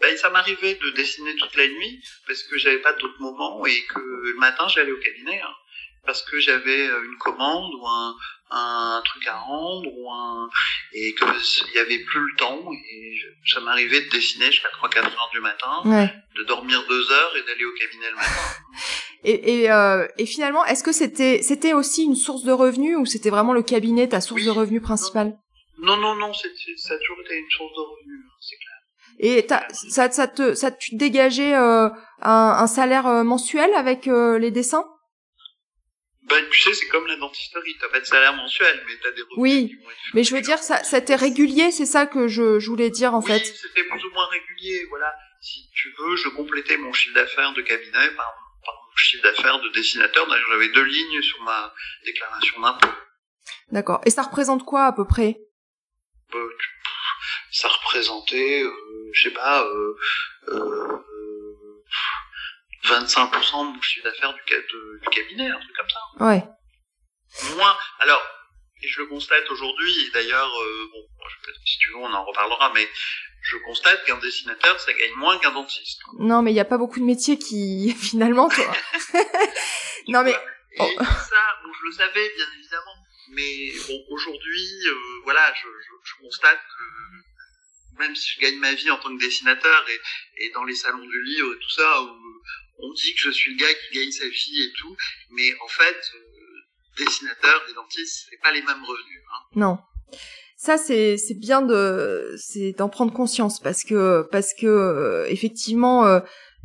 [0.01, 3.83] ben, ça m'arrivait de dessiner toute la nuit parce que j'avais pas d'autres moments et
[3.85, 5.53] que le matin j'allais au cabinet hein,
[6.05, 8.15] parce que j'avais euh, une commande ou un,
[8.51, 10.49] un truc à rendre ou un
[10.93, 11.23] et que
[11.69, 15.39] il y avait plus le temps et ça m'arrivait de dessiner jusqu'à 3-4 heures du
[15.39, 15.81] matin,
[16.35, 18.29] de dormir deux heures et d'aller au cabinet le matin.
[19.23, 23.05] et, et, euh, et finalement, est-ce que c'était c'était aussi une source de revenus ou
[23.05, 25.37] c'était vraiment le cabinet ta source de revenus principale?
[25.77, 28.30] Non non non, ça a toujours été une source de revenus, hein.
[29.23, 31.89] Et ça, ça te, ça tu dégageais euh,
[32.21, 34.83] un, un, salaire euh, mensuel avec euh, les dessins?
[36.23, 39.21] Ben tu sais, c'est comme la dentisterie, t'as pas de salaire mensuel, mais t'as des
[39.21, 39.37] revenus.
[39.37, 39.77] Oui,
[40.15, 43.19] mais je veux dire, ça, c'était régulier, c'est ça que je, je voulais dire en
[43.19, 43.45] oui, fait.
[43.45, 45.13] c'était plus ou moins régulier, voilà.
[45.39, 48.33] Si tu veux, je complétais mon chiffre d'affaires de cabinet par,
[48.65, 50.25] par mon chiffre d'affaires de dessinateur.
[50.27, 51.71] D'ailleurs, j'avais deux lignes sur ma
[52.05, 52.89] déclaration d'impôt.
[53.71, 54.01] D'accord.
[54.05, 55.37] Et ça représente quoi à peu près?
[56.31, 56.39] Ben,
[57.51, 59.95] Ça représentait euh, je sais pas, euh,
[60.49, 61.05] euh,
[62.85, 66.25] 25% de mon chiffre d'affaires du, du, cabinet, un truc comme ça.
[66.25, 66.43] Ouais.
[67.55, 67.77] Moins.
[67.99, 68.21] Alors,
[68.81, 71.07] et je le constate aujourd'hui, et d'ailleurs, euh, bon,
[71.65, 72.87] si tu veux, on en reparlera, mais
[73.43, 75.99] je constate qu'un dessinateur, ça gagne moins qu'un dentiste.
[76.19, 78.65] Non, mais il n'y a pas beaucoup de métiers qui, finalement, toi.
[80.07, 80.31] non, mais.
[80.73, 80.89] Et oh.
[80.99, 82.95] ça, bon, je le savais, bien évidemment.
[83.33, 87.30] Mais bon, aujourd'hui, euh, voilà, je, je, je constate que
[87.99, 91.05] même si je gagne ma vie en tant que dessinateur et, et dans les salons
[91.05, 92.01] du livre et tout ça,
[92.79, 94.95] on dit que je suis le gars qui gagne sa vie et tout,
[95.31, 99.21] mais en fait, euh, dessinateur et dentiste, c'est pas les mêmes revenus.
[99.31, 99.47] Hein.
[99.55, 99.77] Non.
[100.57, 106.05] Ça c'est c'est bien de c'est d'en prendre conscience parce que parce que euh, effectivement
[106.05, 106.19] euh,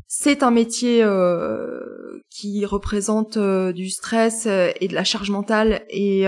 [0.07, 6.27] c'est un métier euh, qui représente du stress et de la charge mentale et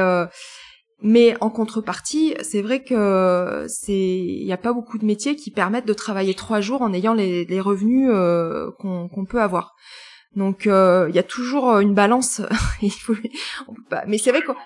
[1.00, 5.52] Mais en contrepartie, c'est vrai que c'est, il n'y a pas beaucoup de métiers qui
[5.52, 9.76] permettent de travailler trois jours en ayant les, les revenus euh, qu'on qu'on peut avoir.
[10.34, 12.42] Donc euh, il y a toujours une balance.
[14.08, 14.56] Mais c'est vrai qu'on,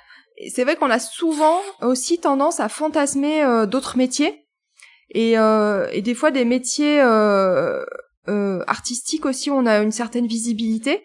[0.49, 4.47] c'est vrai qu'on a souvent aussi tendance à fantasmer euh, d'autres métiers
[5.11, 7.85] et, euh, et des fois des métiers euh,
[8.29, 9.51] euh, artistiques aussi.
[9.51, 11.05] On a une certaine visibilité,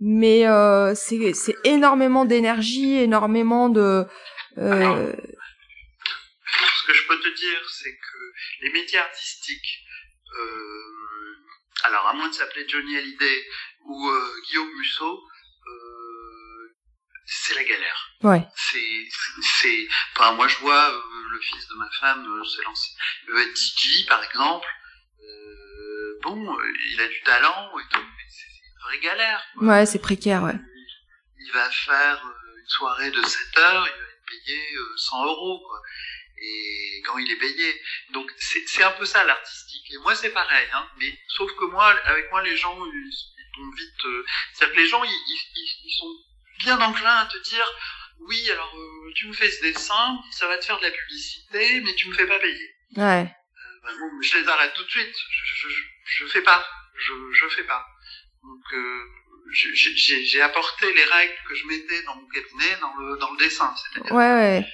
[0.00, 4.06] mais euh, c'est énormément d'énergie, énormément de
[4.56, 9.80] Alors, euh, ce que je peux te dire, c'est que les métiers artistiques,
[10.38, 11.36] euh,
[11.84, 13.46] alors à moins de s'appeler Johnny Hallyday
[13.84, 15.22] ou euh, Guillaume Musso,
[15.66, 16.76] euh,
[17.26, 18.10] c'est la galère.
[18.22, 19.08] ouais, C'est,
[19.60, 21.00] c'est, enfin moi je vois euh,
[21.32, 22.90] le fils de ma femme euh, se lancer,
[23.26, 24.68] il veut être DJ par exemple.
[25.20, 29.42] Euh, bon, euh, il a du talent et tout, mais c'est une vraie galère.
[29.58, 29.68] quoi.
[29.68, 30.54] ouais, c'est précaire, ouais.
[31.38, 35.26] il va faire euh, une soirée de 7 heures, il va être payé euh, 100
[35.26, 35.80] euros, quoi.
[36.36, 37.80] Et quand il est payé.
[38.10, 39.92] Donc, c'est c'est un peu ça, l'artistique.
[39.92, 40.88] Et moi, c'est pareil, hein.
[40.98, 44.80] Mais, sauf que moi, avec moi, les gens, ils, ils tombent vite, euh, c'est-à-dire que
[44.80, 45.38] les gens, ils,
[45.84, 46.14] ils, sont
[46.60, 47.66] bien enclins à te dire,
[48.20, 51.80] oui, alors, euh, tu me fais ce dessin, ça va te faire de la publicité,
[51.80, 52.74] mais tu me fais pas payer.
[52.96, 53.24] Ouais,
[53.82, 55.14] Bah, bon, je les arrête tout de suite.
[55.30, 56.66] Je, je, je, je fais pas.
[56.96, 57.86] Je, je fais pas.
[58.42, 59.04] Donc, euh,
[59.52, 63.72] j'ai- apporté les règles que je mettais dans mon cabinet dans le, dans le dessin.
[64.10, 64.66] Ouais, ouais.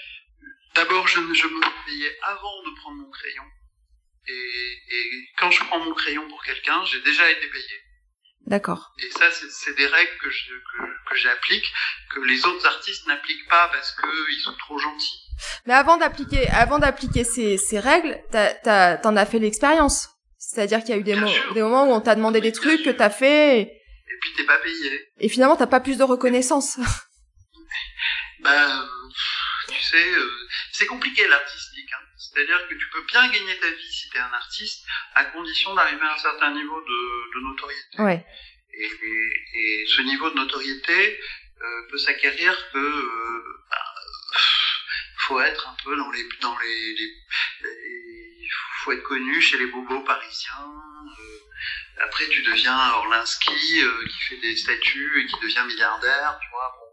[0.75, 3.43] d'abord, je, je me payais avant de prendre mon crayon.
[4.29, 7.81] Et, et quand je prends mon crayon pour quelqu'un, j'ai déjà été payé.
[8.47, 8.93] D'accord.
[9.03, 11.65] Et ça, c'est des règles que je- que, que j'applique,
[12.15, 15.19] que les autres artistes n'appliquent pas parce qu'ils sont trop gentils.
[15.67, 20.09] Mais avant d'appliquer, avant d'appliquer ces, ces règles, t'as, t'as, t'en as fait l'expérience.
[20.39, 21.55] C'est-à-dire qu'il y a eu des, mo- sûr.
[21.55, 23.80] des moments où on t'a demandé des trucs que t'as fait, Et
[24.21, 25.09] puis, t'es pas payé.
[25.19, 26.79] et finalement t'as pas plus de reconnaissance.
[28.43, 28.89] Ben,
[29.69, 30.31] tu sais, euh,
[30.73, 31.91] c'est compliqué l'artistique.
[31.93, 32.05] Hein.
[32.17, 34.83] C'est-à-dire que tu peux bien gagner ta vie si t'es un artiste,
[35.15, 37.99] à condition d'arriver à un certain niveau de, de notoriété.
[38.01, 38.27] ouais.
[38.73, 41.21] Et, et, et ce niveau de notoriété
[41.61, 43.85] euh, peut s'acquérir que euh, bah,
[45.27, 47.15] faut être un peu dans les dans les, les-
[47.63, 48.49] les-
[48.85, 50.55] faut être connu chez les bobos parisiens.
[50.65, 51.39] euh,
[52.05, 56.73] après, tu deviens Orlinski euh, qui fait des statues et qui devient milliardaire, tu vois.
[56.79, 56.87] Bon.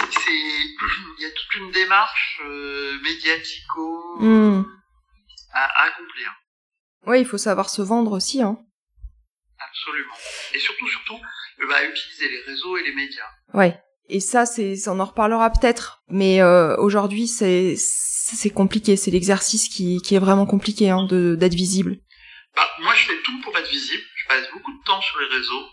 [1.18, 4.62] Il y a toute une démarche euh, médiatico Hmm.
[5.52, 6.32] à, à accomplir.
[7.06, 8.58] Ouais, il faut savoir se vendre aussi, hein.
[9.58, 10.14] Absolument.
[10.54, 11.14] Et surtout, surtout,
[11.60, 13.28] euh, bah, utiliser les réseaux et les médias.
[13.54, 13.78] Ouais.
[14.08, 16.02] Et ça, c'est, on en reparlera peut-être.
[16.08, 18.96] Mais euh, aujourd'hui, c'est, c'est compliqué.
[18.96, 21.96] C'est l'exercice qui, qui est vraiment compliqué, hein, de, d'être visible.
[22.56, 23.19] Bah, moi, je fais
[23.70, 24.04] visible.
[24.16, 25.66] Je passe beaucoup de temps sur les réseaux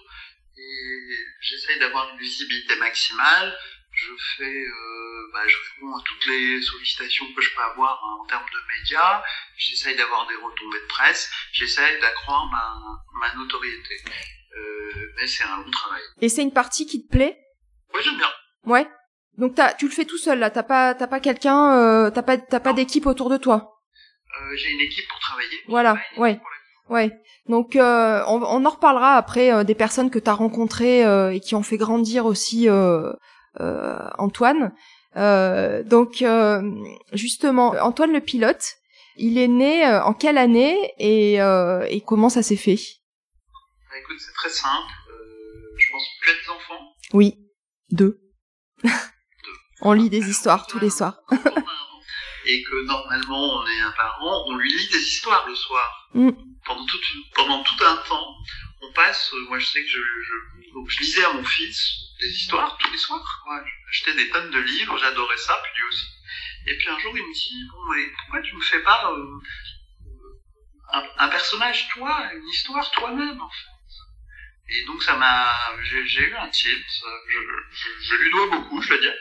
[0.57, 3.57] et j'essaye d'avoir une visibilité maximale.
[3.91, 8.17] Je fais, euh, bah, je réponds à toutes les sollicitations que je peux avoir hein,
[8.21, 9.23] en termes de médias.
[9.57, 11.31] J'essaye d'avoir des retombées de presse.
[11.51, 12.79] J'essaye d'accroître ma,
[13.19, 13.95] ma notoriété.
[14.55, 16.01] Euh, mais c'est un long travail.
[16.21, 17.39] Et c'est une partie qui te plaît?
[17.91, 18.31] Moi, j'aime bien.
[18.65, 18.87] Ouais.
[19.37, 20.49] Donc t'as, tu le fais tout seul là.
[20.49, 23.81] T'as pas, t'as pas quelqu'un, euh, t'as pas, t'as pas d'équipe autour de toi?
[24.39, 25.63] Euh, j'ai une équipe pour travailler.
[25.67, 26.35] Voilà, ouais.
[26.35, 26.49] pour
[26.89, 27.11] Ouais.
[27.47, 31.33] Donc euh, on, on en reparlera après euh, des personnes que tu as rencontrées euh,
[31.33, 33.11] et qui ont fait grandir aussi euh,
[33.59, 34.73] euh, Antoine.
[35.15, 36.61] Euh, donc euh,
[37.13, 38.75] justement, Antoine le pilote,
[39.15, 42.77] il est né euh, en quelle année et, euh, et comment ça s'est fait?
[43.89, 44.91] Bah, écoute, c'est très simple.
[45.09, 46.83] Euh, je pense que tu as des enfants.
[47.13, 47.39] Oui,
[47.91, 48.19] deux.
[49.81, 51.21] on lit des histoires tous les soirs.
[52.47, 56.09] Et que normalement on est un parent, on lui lit des histoires le soir.
[56.13, 56.31] Mm.
[56.65, 58.35] Pendant, tout un temps,
[58.81, 61.93] on passe, euh, moi je sais que je, je, donc je lisais à mon fils
[62.19, 63.41] des histoires tous les soirs.
[63.43, 63.63] Quoi.
[63.91, 66.07] J'achetais des tonnes de livres, j'adorais ça, puis lui aussi.
[66.67, 69.39] Et puis un jour il me dit, bon mais pourquoi tu me fais pas euh,
[70.93, 73.77] un, un personnage toi, une histoire toi-même en fait?
[74.69, 76.85] Et donc ça m'a, j'ai j'ai eu un tilt,
[77.29, 77.39] je,
[77.71, 79.15] je, je lui dois beaucoup, je veux dire.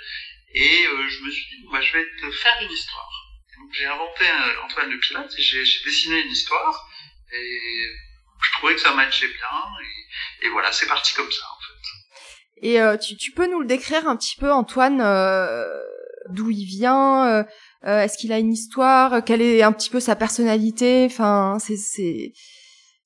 [0.54, 3.10] Et euh, je me suis dit, bah, je vais te faire une histoire.
[3.58, 4.24] Donc j'ai inventé
[4.64, 6.88] Antoine le pilote et j'ai dessiné une histoire.
[7.32, 7.86] Et
[8.42, 9.64] je trouvais que ça matchait bien.
[9.82, 12.66] Et, et voilà, c'est parti comme ça en fait.
[12.68, 15.66] Et euh, tu, tu peux nous le décrire un petit peu, Antoine, euh,
[16.30, 17.44] d'où il vient
[17.82, 22.32] Est-ce qu'il a une histoire Quelle est un petit peu sa personnalité Enfin, c'est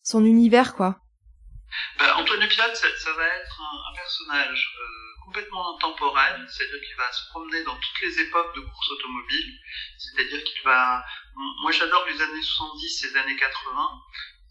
[0.02, 1.00] son univers, quoi.
[1.98, 4.74] Bah, Antoine le pilote, ça, ça va être un, un personnage
[5.30, 9.60] complètement intemporel, c'est-à-dire qu'il va se promener dans toutes les époques de course automobile,
[9.96, 11.04] c'est-à-dire qu'il va...
[11.62, 13.90] Moi j'adore les années 70 et les années 80,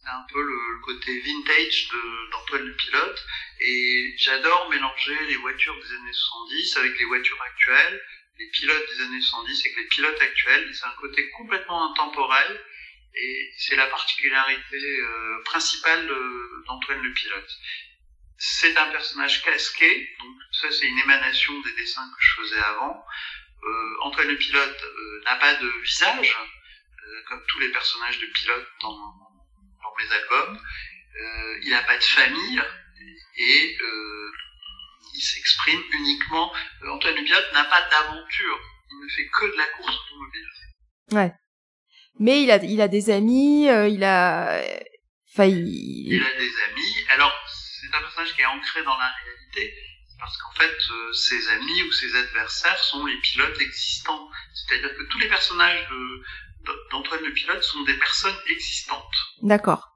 [0.01, 1.89] c'est un peu le, côté vintage
[2.31, 3.25] d'Antoine le pilote,
[3.59, 8.01] et j'adore mélanger les voitures des années 70 avec les voitures actuelles,
[8.39, 10.73] les pilotes des années 70 et que les pilotes actuels.
[10.73, 12.65] C'est un côté complètement intemporel
[13.15, 16.09] et c'est la particularité euh, principale
[16.65, 17.51] d'Antoine le pilote.
[18.41, 23.03] C'est un personnage casqué, donc ça c'est une émanation des dessins que je faisais avant.
[23.61, 28.27] Euh, Antoine le pilote euh, n'a pas de visage, euh, comme tous les personnages de
[28.27, 30.57] pilote dans, dans mes albums.
[30.57, 32.61] Euh, il n'a pas de famille
[33.39, 33.77] et
[35.15, 36.53] il s'exprime uniquement.
[36.87, 40.49] Antoine le pilote n'a pas d'aventure, il ne fait que de la course automobile.
[41.11, 41.33] Ouais.
[42.19, 44.61] Mais il a, il a des amis, il a,
[45.33, 46.13] enfin, il...
[46.13, 47.05] il a des amis.
[47.09, 47.33] Alors,
[47.89, 49.73] c'est un personnage qui est ancré dans la réalité,
[50.19, 54.29] parce qu'en fait, euh, ses amis ou ses adversaires sont les pilotes existants.
[54.53, 55.87] C'est-à-dire que tous les personnages
[56.91, 59.15] d'Antoine le pilote sont des personnes existantes.
[59.41, 59.87] D'accord.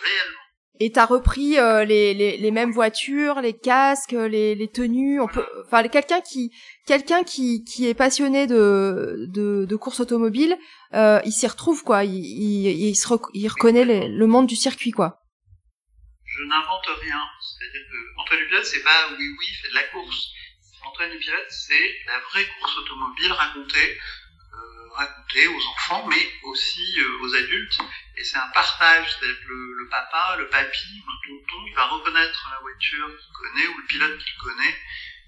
[0.00, 0.40] Réellement.
[0.80, 5.20] Et t'as repris euh, les, les, les, mêmes voitures, les casques, les, les tenues.
[5.20, 6.50] On peut, enfin, quelqu'un qui
[6.84, 10.58] quelqu'un qui, qui est passionné de de, de course automobile,
[10.94, 12.02] euh, il s'y retrouve quoi.
[12.02, 15.23] Il, il, il, se il reconnaît le monde du circuit quoi
[16.36, 17.22] je n'invente rien.
[17.40, 20.30] C'est-à-dire que Antoine Pilote, c'est pas oui oui, fait de la course.
[20.82, 24.00] Antoine Pilote, c'est la vraie course automobile racontée,
[24.52, 27.78] euh, racontée aux enfants, mais aussi euh, aux adultes.
[28.16, 29.10] Et c'est un partage.
[29.10, 33.66] C'est-à-dire le, le, papa, le papy, le tonton, il va reconnaître la voiture qu'il connaît
[33.68, 34.78] ou le pilote qu'il connaît,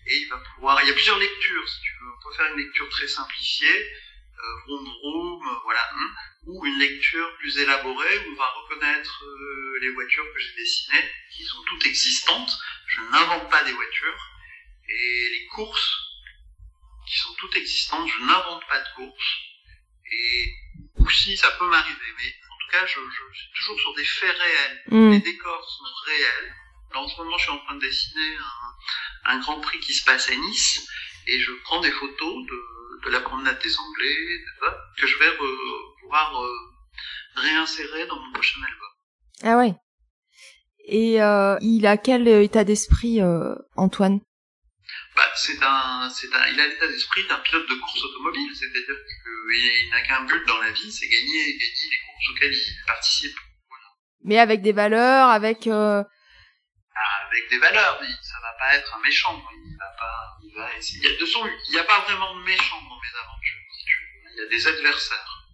[0.06, 0.82] et il va pouvoir.
[0.82, 2.12] Il y a plusieurs lectures, si tu veux.
[2.18, 3.92] On peut faire une lecture très simplifiée
[4.66, 6.14] vroom vroom, euh, voilà, hein,
[6.46, 11.10] ou une lecture plus élaborée où on va reconnaître euh, les voitures que j'ai dessinées,
[11.32, 12.52] qui sont toutes existantes.
[12.86, 14.30] Je n'invente pas des voitures.
[14.88, 15.98] Et les courses,
[17.06, 19.36] qui sont toutes existantes, je n'invente pas de courses.
[20.12, 20.52] Et
[20.98, 24.36] aussi, ça peut m'arriver, mais en tout cas, je, je, suis toujours sur des faits
[24.36, 24.82] réels.
[24.88, 25.10] Mm.
[25.10, 26.54] Les décors sont réels.
[26.92, 29.94] Là, en ce moment, je suis en train de dessiner un, un Grand Prix qui
[29.94, 30.88] se passe à Nice,
[31.26, 34.16] et je prends des photos de de la promenade des Anglais,
[34.98, 35.36] que je vais
[36.02, 36.48] pouvoir euh,
[37.36, 38.90] réinsérer dans mon prochain album.
[39.42, 39.74] Ah ouais.
[40.88, 44.20] Et euh, il a quel état d'esprit, euh, Antoine?
[45.16, 48.84] Bah, c'est un, c'est un, il a l'état d'esprit d'un pilote de course automobile, c'est-à-dire
[48.84, 53.36] qu'il n'a qu'un but dans la vie, c'est gagner, gagner les courses auxquelles il participe.
[54.24, 55.66] Mais avec des valeurs, avec.
[55.66, 56.02] Euh...
[56.94, 59.42] Ah, avec des valeurs, mais ça va pas être un méchant.
[59.52, 61.00] Il va pas, il va essayer.
[61.02, 62.76] De façon, il n'y a pas vraiment de méchant
[64.36, 65.46] il y a des adversaires.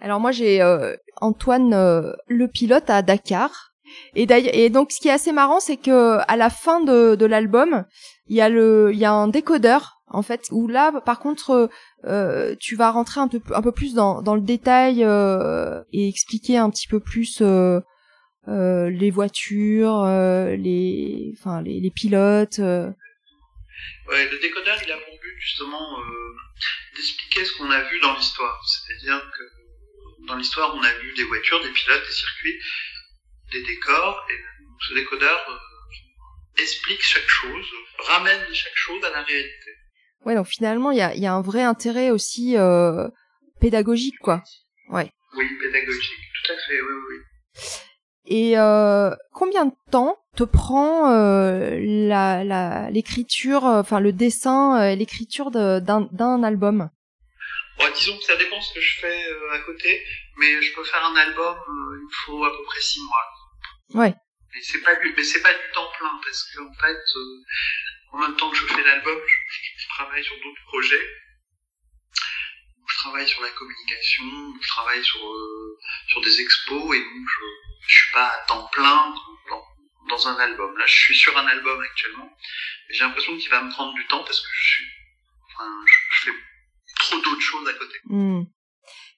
[0.00, 3.70] Alors moi j'ai euh, Antoine euh, le pilote à Dakar.
[4.14, 7.26] Et, et donc ce qui est assez marrant c'est que à la fin de, de
[7.26, 7.84] l'album
[8.26, 11.68] il y a le il y a un décodeur en fait où là par contre
[12.06, 15.02] euh, tu vas rentrer un peu un peu plus dans, dans le détail
[15.92, 17.42] et expliquer un petit peu plus
[18.46, 22.60] les voitures les enfin les, les pilotes
[24.08, 26.36] Ouais, le décodeur, il a pour but justement euh,
[26.96, 28.60] d'expliquer ce qu'on a vu dans l'histoire.
[28.66, 32.60] C'est-à-dire que dans l'histoire, on a vu des voitures, des pilotes, des circuits,
[33.52, 34.40] des décors, et
[34.88, 37.66] ce décodeur euh, explique chaque chose,
[37.98, 39.70] ramène chaque chose à la réalité.
[40.24, 43.08] Ouais, donc finalement, il y a, y a, un vrai intérêt aussi euh,
[43.60, 44.42] pédagogique, quoi.
[44.88, 45.10] Ouais.
[45.36, 47.16] Oui, pédagogique, tout à fait, oui, oui.
[48.26, 54.80] Et euh, combien de temps te prend euh, la, la, l'écriture, euh, enfin le dessin,
[54.80, 56.88] euh, l'écriture d'un, album?
[57.78, 60.02] Bon, Disons que ça dépend ce que je fais à côté,
[60.38, 64.02] mais je peux faire un album, il me faut à peu près six mois.
[64.04, 64.14] Ouais.
[64.54, 67.02] Mais c'est pas du, mais c'est pas du temps plein parce qu'en fait,
[68.12, 71.31] en même temps que je fais l'album, je, je travaille sur d'autres projets je
[73.02, 74.24] travaille sur la communication,
[74.60, 75.20] je travaille sur
[76.08, 77.40] sur des expos et donc je,
[77.86, 79.14] je suis pas à temps plein
[80.08, 80.76] dans, un album.
[80.76, 82.30] Là, je suis sur un album actuellement.
[82.90, 84.84] J'ai l'impression qu'il va me prendre du temps parce que je suis,
[85.48, 86.36] enfin, je, fais
[86.98, 87.98] trop d'autres choses à côté.
[88.04, 88.42] Hmm.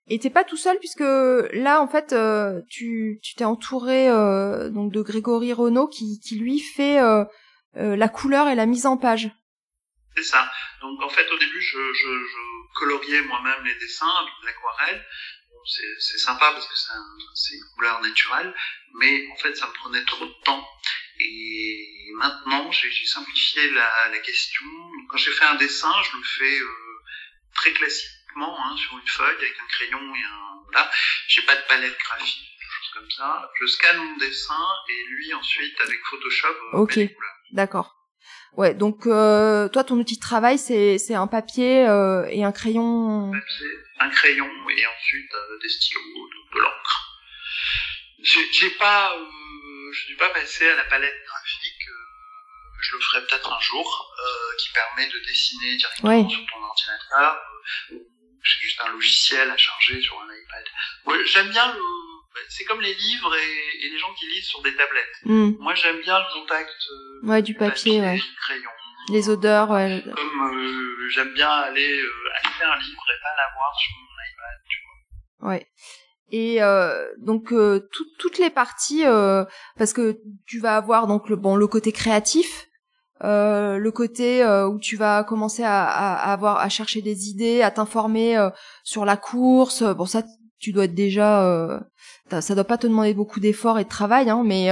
[0.06, 4.92] Et t'es pas tout seul puisque là, en fait, euh, tu t'es entouré euh, donc
[4.92, 7.24] de Grégory Renault qui lui fait euh,
[7.76, 9.30] euh, la couleur et la mise en page.
[10.16, 10.50] C'est ça.
[10.80, 15.04] Donc en fait, au début, je, je, je coloriais moi-même les dessins avec l'aquarelle
[15.98, 16.76] c'est sympa parce que
[17.34, 18.54] c'est une couleur naturelle,
[18.94, 20.68] mais en fait ça me prenait trop de temps.
[21.20, 24.66] Et maintenant j'ai simplifié la, la, question.
[25.08, 27.02] Quand j'ai fait un dessin, je le fais euh,
[27.54, 30.90] très classiquement hein, sur une feuille avec un crayon et un voilà.
[31.28, 33.50] J'ai pas de palette graphique, chose comme ça.
[33.60, 36.48] Je scanne mon dessin et lui ensuite avec Photoshop.
[36.48, 36.98] Euh, ok,
[37.52, 37.94] d'accord.
[38.56, 42.52] Ouais, donc euh, toi, ton outil de travail, c'est c'est un papier euh, et un
[42.52, 43.32] crayon.
[43.32, 43.66] Papier,
[43.98, 47.20] un crayon et ensuite euh, des stylos, de, de l'encre.
[48.22, 51.88] J'ai pas, euh, je suis pas passé à la palette graphique.
[52.80, 54.10] Je le ferai peut-être un jour.
[54.58, 57.42] qui permet de dessiner directement sur ton ordinateur.
[57.90, 61.24] c'est juste un logiciel à charger sur un iPad.
[61.26, 62.03] j'aime bien le,
[62.48, 65.20] c'est comme les livres et, les gens qui lisent sur des tablettes.
[65.24, 65.52] Hmm.
[65.60, 66.74] Moi, j'aime bien le contact.
[67.22, 68.16] ouais, du papier, ouais.
[68.16, 68.70] Du crayon.
[69.10, 70.02] Les odeurs, ouais.
[70.04, 72.00] Comme j'aime bien aller
[72.42, 75.50] acheter un livre et pas l'avoir sur mon iPad, tu vois.
[75.50, 75.66] Ouais.
[76.30, 79.44] Et euh, donc euh, toutes les parties, euh,
[79.78, 82.66] parce que tu vas avoir donc le bon le côté créatif,
[83.22, 87.62] euh, le côté euh, où tu vas commencer à, à, avoir à chercher des idées,
[87.62, 88.50] à t'informer euh,
[88.82, 89.82] sur la course.
[89.82, 90.24] Bon ça
[90.58, 91.80] tu dois être déjà
[92.30, 94.68] ça doit pas te demander beaucoup d'efforts et de travail hein, mais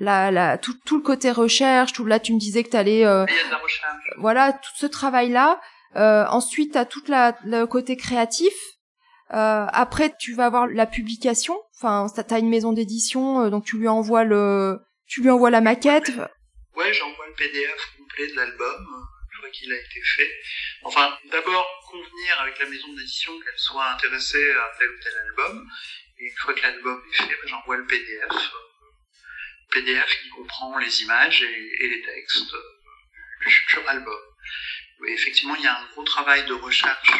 [0.00, 3.04] la, la, tout, tout le côté recherche tout là tu me disais que tu allais
[4.18, 5.60] voilà tout ce travail là
[5.94, 8.52] ensuite tu as tout la, le côté créatif
[9.34, 11.60] euh, après, tu vas avoir la publication.
[11.76, 15.60] Enfin, t'as une maison d'édition, euh, donc tu lui envoies le, tu lui envoies la
[15.60, 16.08] maquette.
[16.74, 18.86] Ouais, j'envoie le PDF complet de l'album,
[19.52, 20.30] qu'il a été fait.
[20.82, 25.68] Enfin, d'abord convenir avec la maison d'édition qu'elle soit intéressée à tel ou tel album.
[26.20, 28.52] Et une fois que l'album est fait, j'envoie le PDF.
[29.70, 32.52] PDF qui comprend les images et, les textes
[33.42, 34.20] du futur album.
[35.06, 37.12] Effectivement, il y a un gros travail de recherche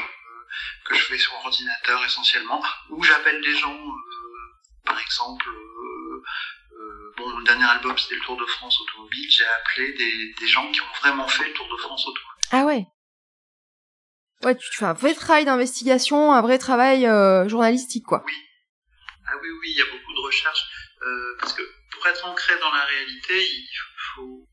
[0.85, 6.25] que je fais sur ordinateur essentiellement, où j'appelle des gens, euh, par exemple, euh,
[6.73, 10.49] euh, bon, mon dernier album c'était le Tour de France automobile, j'ai appelé des, des
[10.49, 12.45] gens qui ont vraiment fait le Tour de France automobile.
[12.51, 12.87] Ah ouais
[14.45, 17.03] Ouais, tu fais un vrai travail d'investigation, un vrai travail
[17.49, 18.23] journalistique, quoi.
[18.25, 18.48] Oui.
[19.31, 20.65] Ah oui, oui, il y a beaucoup de recherches,
[21.39, 23.69] parce que pour être ancré dans la réalité, il
[24.15, 24.49] faut,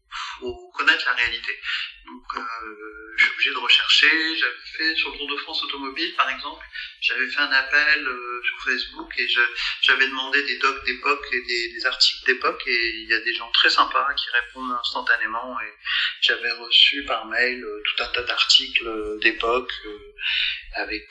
[0.76, 1.60] connaître la réalité.
[2.08, 4.38] Euh, je suis obligé de rechercher.
[4.38, 6.66] J'avais fait sur le Tour de France automobile, par exemple,
[7.02, 9.28] j'avais fait un appel euh, sur Facebook et
[9.82, 13.50] j'avais demandé des docs d'époque et des, articles d'époque et il y a des gens
[13.52, 15.74] très sympas qui répondent instantanément et
[16.22, 20.16] j'avais reçu par mail euh, tout un tas d'articles d'époque euh,
[20.74, 21.08] avec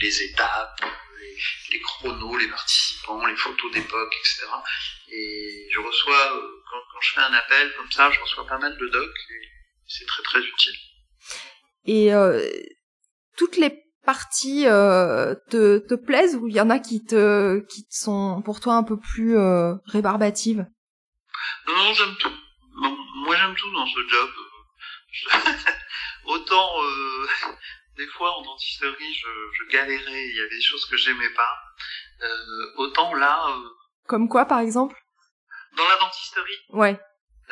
[0.00, 0.84] les étapes,
[1.20, 1.36] les,
[1.70, 4.46] les, chronos, les participants, les photos d'époque, etc.
[5.08, 6.40] Et je reçois,
[6.70, 9.48] quand, quand, je fais un appel comme ça, je reçois pas mal de docs et
[9.88, 10.76] c'est très très utile.
[11.84, 12.46] Et euh,
[13.36, 17.86] toutes les parties euh, te, te plaisent ou il y en a qui te qui
[17.90, 20.66] sont pour toi un peu plus euh, rébarbatives?
[21.66, 22.32] Non, j'aime tout.
[23.24, 24.30] moi j'aime tout dans ce job.
[26.26, 27.26] Autant euh,
[27.96, 29.28] des fois en dentisterie je,
[29.58, 31.58] je galérais, il y avait des choses que j'aimais pas.
[32.22, 33.46] Euh, autant là.
[33.50, 33.68] Euh,
[34.06, 34.96] Comme quoi par exemple?
[35.76, 36.58] Dans la dentisterie?
[36.70, 37.00] Ouais.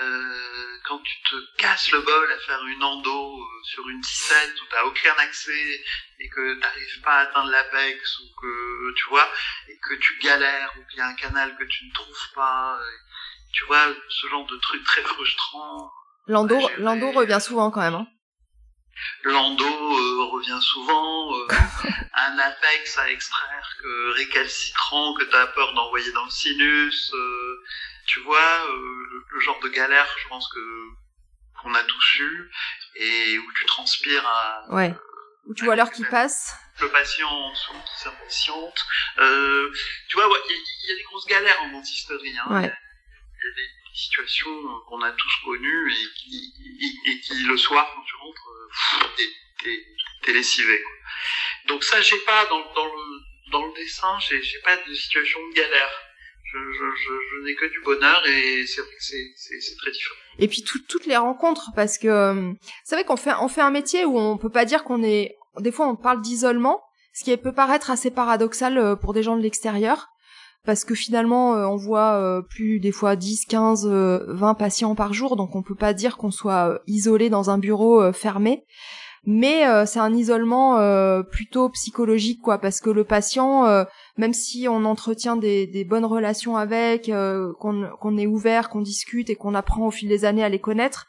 [0.01, 4.55] Euh, quand tu te casses le bol à faire une endo euh, sur une dissette
[4.63, 5.85] où t'as aucun accès
[6.19, 9.29] et que t'arrives pas à atteindre l'apex ou que tu vois
[9.69, 12.81] et que tu galères ou qu'il y a un canal que tu ne trouves pas,
[13.53, 15.93] tu vois ce genre de truc très frustrant.
[16.27, 17.95] L'endo, l'endo revient souvent quand même.
[17.95, 18.07] Hein.
[19.25, 21.33] L'endo euh, revient souvent,
[22.15, 27.13] un apex à extraire que récalcitrant que t'as peur d'envoyer dans le sinus
[28.11, 30.89] tu vois, euh, le, genre de galère, je pense que
[31.63, 32.51] qu'on a tous eu,
[32.97, 34.65] et où tu transpires à...
[34.71, 34.95] Ouais.
[35.45, 36.55] Où tu vois l'heure qui passe.
[36.81, 38.87] Le patient en dessous qui s'impatiente.
[39.19, 39.71] Euh,
[40.09, 42.37] tu vois, il y, a des grosses galères en dentisterie.
[42.39, 42.63] Hein.
[42.63, 42.73] Ouais.
[42.73, 46.53] Il y a des situations qu'on a tous connues et qui,
[47.07, 49.79] et, qui le soir, quand tu rentres, euh,
[50.23, 50.83] t'es lessivé.
[51.67, 55.55] Donc ça, j'ai pas, dans, dans, le, dans le dessin, j'ai pas de situation de
[55.55, 56.10] galère
[56.53, 58.83] je, je, je, n'ai que du bonheur et c'est
[59.77, 60.17] très différent.
[60.39, 62.53] Et puis toutes les rencontres, parce que euh,
[62.85, 65.37] c'est vrai qu'on fait, on fait un métier où on peut pas dire qu'on est...
[65.59, 66.81] Des fois on parle d'isolement,
[67.13, 70.09] ce qui peut paraître assez paradoxal euh, pour des gens de l'extérieur,
[70.65, 75.37] parce que finalement euh, on voit plus des fois 10, 15, 20 patients par jour,
[75.37, 78.65] donc on peut pas dire qu'on soit isolé dans un bureau fermé
[79.25, 80.79] mais c'est un isolement
[81.25, 83.85] plutôt psychologique quoi parce que le patient
[84.21, 89.31] même si on entretient des, des bonnes relations avec, euh, qu'on est ouvert, qu'on discute
[89.31, 91.07] et qu'on apprend au fil des années à les connaître,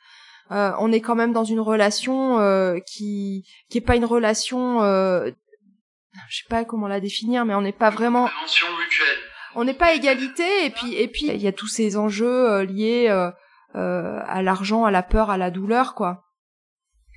[0.51, 4.79] euh, on est quand même dans une relation euh, qui qui est pas une relation,
[4.81, 5.33] je
[6.29, 8.29] sais pas comment la définir, mais on n'est pas vraiment.
[9.55, 13.09] On n'est pas égalité et puis et puis il y a tous ces enjeux liés
[13.73, 16.23] à l'argent, à la peur, à la douleur, quoi.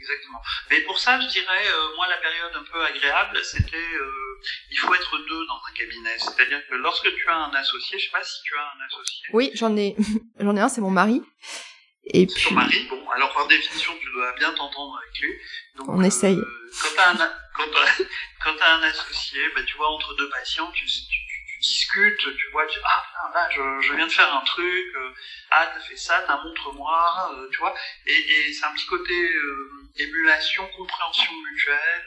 [0.04, 0.42] Exactement.
[0.70, 1.64] Mais pour ça, je dirais,
[1.96, 3.96] moi, la période un peu agréable, c'était
[4.70, 6.18] il faut être deux dans un cabinet.
[6.18, 9.26] C'est-à-dire que lorsque tu as un associé, je sais pas si tu as un associé.
[9.32, 9.96] Oui, j'en ai,
[10.40, 11.22] j'en ai un, c'est mon mari.
[12.06, 12.44] Et puis.
[12.44, 15.32] Ton mari, bon, alors par définition, tu dois bien t'entendre avec lui.
[15.76, 16.36] Donc, On essaye.
[16.36, 18.02] Euh, quand t'as un, quand as,
[18.44, 20.86] quand as un associé, bah, tu vois, entre deux patients, tu,
[21.64, 25.14] discutes, tu vois, tu ah là je, viens de faire un truc, euh,
[25.50, 27.74] ah t'as fait ça, t'as montre-moi, euh, tu vois,
[28.06, 32.06] et, et c'est un petit côté euh, émulation, compréhension mutuelle.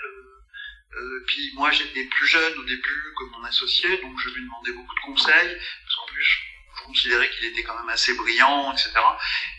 [1.26, 4.96] puis moi j'étais plus jeune au début que mon associé, donc je lui demandais beaucoup
[4.96, 8.92] de conseils, parce qu'en plus je considérais qu'il était quand même assez brillant, etc.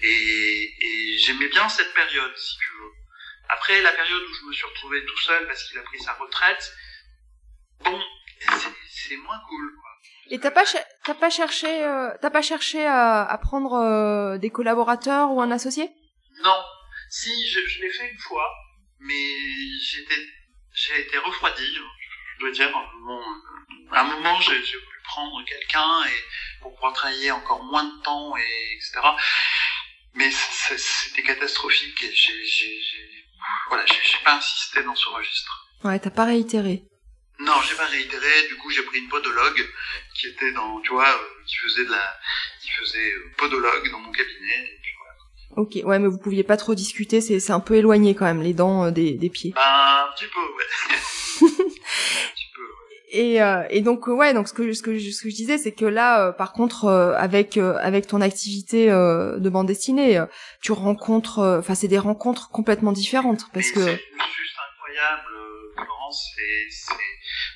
[0.03, 2.93] Et, et j'aimais bien cette période, si tu veux.
[3.49, 6.13] Après la période où je me suis retrouvé tout seul parce qu'il a pris sa
[6.13, 6.73] retraite,
[7.81, 8.01] bon,
[8.89, 9.75] c'est moins cool.
[9.81, 9.88] Quoi.
[10.31, 10.65] Et t'as pas
[11.05, 15.51] t'as pas cherché euh, t'as pas cherché à, à prendre euh, des collaborateurs ou un
[15.51, 15.91] associé?
[16.45, 16.63] Non,
[17.11, 18.49] si je, je l'ai fait une fois,
[19.01, 19.31] mais
[19.81, 20.23] j'étais
[20.75, 21.65] j'ai été refroidi.
[22.35, 22.71] Je dois dire,
[23.07, 23.21] bon,
[23.91, 28.37] à un moment j'ai voulu prendre quelqu'un et pour pouvoir travailler encore moins de temps
[28.37, 29.01] et etc.
[30.15, 32.81] Mais c'était catastrophique et j'ai
[33.69, 35.69] voilà j'ai pas insisté dans ce registre.
[35.85, 36.83] Ouais, t'as pas réitéré.
[37.41, 38.49] Non, j'ai pas réitéré.
[38.49, 39.65] Du coup, j'ai pris une podologue
[40.15, 42.03] qui était dans, tu vois, euh, qui faisait de la,
[42.61, 44.65] qui faisait euh, podologue dans mon cabinet.
[44.65, 45.63] Et puis voilà.
[45.63, 47.21] Ok, ouais, mais vous pouviez pas trop discuter.
[47.21, 49.53] C'est, c'est un peu éloigné quand même les dents euh, des, des pieds.
[49.55, 50.65] Ben, un petit peu, ouais.
[51.43, 52.63] un petit peu.
[52.63, 52.97] Ouais.
[53.11, 55.73] Et, euh, et donc ouais donc ce que ce que, ce que je disais c'est
[55.73, 56.87] que là par contre
[57.17, 60.23] avec avec ton activité de bande dessinée
[60.61, 65.38] tu rencontres enfin c'est des rencontres complètement différentes parce que c'est juste incroyable
[66.13, 66.95] c'est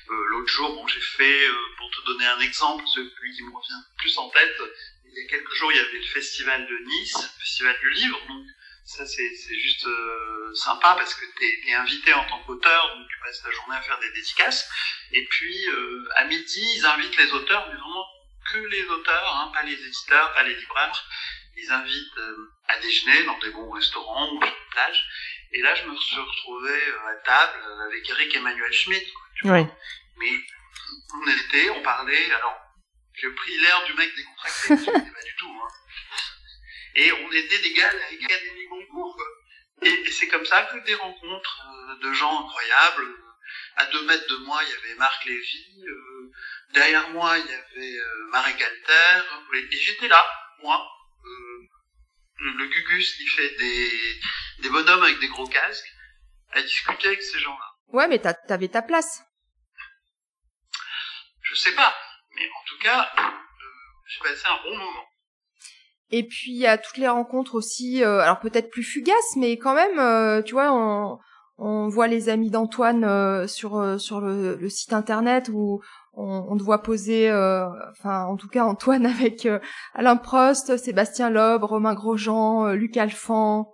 [0.09, 3.55] euh, l'autre jour, bon, j'ai fait, euh, pour te donner un exemple, celui qui me
[3.55, 4.61] revient plus en tête,
[5.05, 7.89] il y a quelques jours, il y avait le festival de Nice, le festival du
[7.91, 8.45] livre, donc
[8.85, 13.19] ça c'est juste euh, sympa parce que tu es, invité en tant qu'auteur, donc tu
[13.19, 14.67] passes la journée à faire des dédicaces,
[15.11, 18.05] et puis euh, à midi, ils invitent les auteurs, mais vraiment
[18.51, 21.05] que les auteurs, hein, pas les éditeurs, pas les libraires,
[21.55, 22.19] ils invitent
[22.67, 25.05] à déjeuner dans des bons restaurants ou sur une plage,
[25.53, 26.73] et là, je me suis retrouvé
[27.07, 29.07] à table avec Eric Emmanuel Schmitt.
[29.43, 29.65] Oui.
[30.17, 30.31] Mais
[31.13, 32.59] on était, on parlait, alors,
[33.13, 35.61] j'ai pris l'air du mec décontracté, mais pas du tout.
[35.63, 35.67] Hein.
[36.95, 39.21] Et on était des gars avec l'Académie Goncourt.
[39.83, 43.15] Et, et c'est comme ça que des rencontres euh, de gens incroyables.
[43.75, 45.83] À deux mètres de moi, il y avait Marc Lévy.
[45.87, 46.31] Euh,
[46.73, 49.27] derrière moi, il y avait euh, Marek Alter.
[49.53, 50.25] Et j'étais là,
[50.61, 50.87] moi.
[51.25, 51.67] Euh,
[52.39, 54.19] le, le Gugus, il fait des,
[54.61, 55.91] des bonhommes avec des gros casques,
[56.51, 57.73] à discuter avec ces gens-là.
[57.93, 59.23] Ouais, mais t'avais ta place.
[61.41, 61.93] Je sais pas,
[62.35, 63.21] mais en tout cas, euh,
[64.07, 65.05] j'ai passé un bon moment.
[66.09, 69.57] Et puis il y a toutes les rencontres aussi, euh, alors peut-être plus fugaces, mais
[69.57, 71.19] quand même, euh, tu vois, on,
[71.57, 75.83] on voit les amis d'Antoine sur sur le, le, site internet où
[76.13, 79.47] on, on te voit poser, enfin en tout cas Antoine avec
[79.93, 83.71] Alain Prost, Sébastien Loeb, Romain Grosjean, Luc Alphand,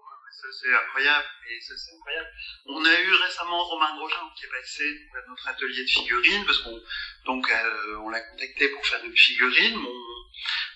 [0.52, 1.26] c'est incroyable.
[1.50, 2.30] Et ça, c'est incroyable.
[2.66, 4.84] On a eu récemment Romain Grosjean qui est passé
[5.16, 6.80] à notre atelier de figurines parce qu'on
[7.26, 9.76] donc euh, on l'a contacté pour faire une figurine.
[9.76, 9.94] Mon,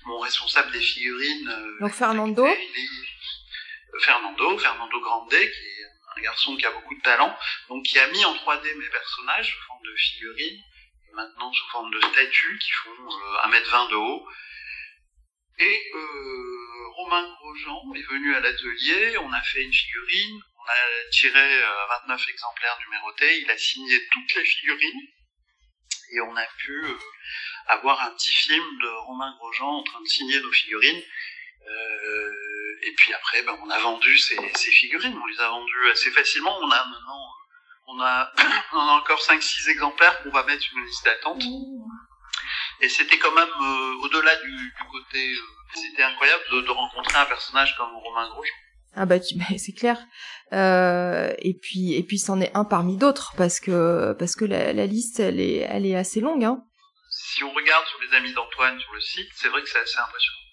[0.06, 1.48] mon responsable des figurines.
[1.48, 2.46] Euh, donc Fernando.
[2.46, 2.70] Est,
[4.00, 5.86] Fernando, Fernando Grande, qui est
[6.18, 7.36] un garçon qui a beaucoup de talent,
[7.70, 10.62] donc qui a mis en 3D mes personnages sous forme de figurines,
[11.10, 14.28] et maintenant sous forme de statues qui font euh, 1m20 de haut.
[15.60, 16.53] Et euh,
[17.04, 21.62] Romain Grosjean est venu à l'atelier, on a fait une figurine, on a tiré
[22.08, 25.02] 29 euh, exemplaires numérotés, il a signé toutes les figurines,
[26.14, 26.98] et on a pu euh,
[27.68, 31.02] avoir un petit film de Romain Grosjean en train de signer nos figurines.
[31.68, 35.90] Euh, et puis après, ben, on a vendu ces, ces, figurines, on les a vendues
[35.92, 36.58] assez facilement.
[36.62, 37.32] On a maintenant,
[37.88, 38.34] on a,
[38.72, 41.44] on a encore 5-6 exemplaires qu'on va mettre sur une liste d'attente.
[42.82, 45.42] Et c'était quand même euh, au-delà du, du, côté euh,
[45.74, 48.56] c'était incroyable de, de, rencontrer un personnage comme Romain Grosjean.
[48.96, 49.98] Ah bah, bah c'est clair.
[50.52, 54.74] Euh, et puis et puis c'en est un parmi d'autres parce que parce que la,
[54.74, 56.44] la, liste elle est elle est assez longue.
[56.44, 56.64] Hein.
[57.10, 59.98] Si on regarde sur les amis d'Antoine sur le site, c'est vrai que c'est assez
[60.00, 60.44] impressionnant.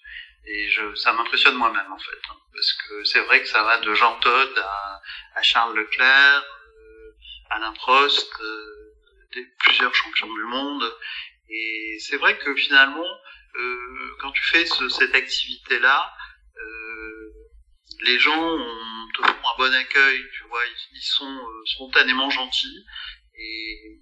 [0.45, 3.77] Et je, ça m'impressionne moi-même en fait, hein, parce que c'est vrai que ça va
[3.77, 5.01] de Jean Todt à,
[5.35, 7.11] à Charles Leclerc, euh,
[7.51, 8.95] Alain Prost, euh,
[9.33, 10.83] des, plusieurs champions du monde.
[11.51, 13.07] Et c'est vrai que finalement,
[13.55, 16.11] euh, quand tu fais ce, cette activité-là,
[16.57, 17.33] euh,
[18.05, 18.57] les gens
[19.13, 20.61] te font un bon accueil, tu vois,
[20.93, 22.85] ils, sont euh, spontanément gentils
[23.35, 23.99] et,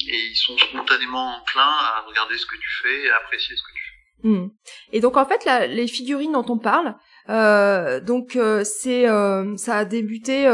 [0.00, 3.72] ils sont spontanément enclins à regarder ce que tu fais et à apprécier ce que
[3.74, 4.28] tu fais.
[4.28, 4.50] Mmh.
[4.92, 6.94] Et donc en fait, les figurines dont on parle,
[7.28, 10.44] euh, donc euh, c'est euh, ça a débuté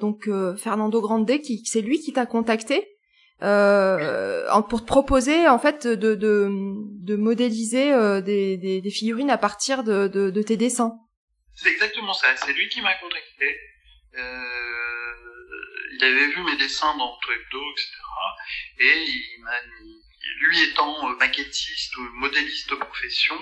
[0.00, 2.91] donc Fernando Grande qui c'est lui qui t'a contacté?
[3.42, 10.06] Euh, pour te proposer en fait de, de, modéliser euh, des, figurines à partir de,
[10.06, 10.98] de, tes dessins.
[11.54, 12.28] C'est exactement ça.
[12.36, 13.58] C'est lui qui m'a contacté.
[14.16, 15.14] Euh,
[15.94, 17.90] il avait vu mes dessins dans Toekdo, etc.
[18.78, 19.58] Et il m'a
[20.40, 23.36] lui étant maquettiste ou modéliste de profession,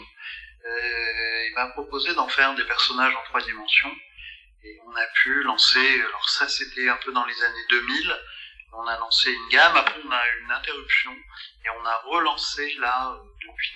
[0.65, 3.95] il m'a proposé d'en faire des personnages en trois dimensions.
[4.63, 8.15] Et on a pu lancer, alors ça c'était un peu dans les années 2000,
[8.73, 11.13] on a lancé une gamme, après on a eu une interruption,
[11.65, 13.71] et on a relancé là, depuis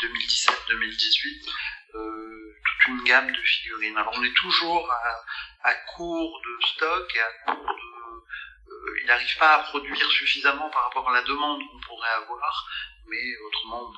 [0.70, 1.48] 2017-2018,
[1.94, 3.96] euh, toute une gamme de figurines.
[3.96, 8.72] Alors on est toujours à, à court de stock et à court de...
[8.72, 12.66] Euh, il n'arrive pas à produire suffisamment par rapport à la demande qu'on pourrait avoir,
[13.08, 13.92] mais autrement...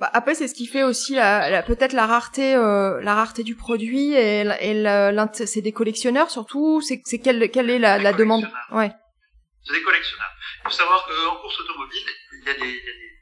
[0.00, 3.44] Bah, après c'est ce qui fait aussi la, la peut-être la rareté euh, la rareté
[3.44, 8.12] du produit et, et c'est des collectionneurs surtout c'est c'est quelle quelle est la, la
[8.12, 8.50] demande?
[8.72, 8.90] ouais
[9.66, 12.90] c'est des collectionneurs il faut savoir qu'en course automobile il y, a des, il y
[12.90, 13.12] a des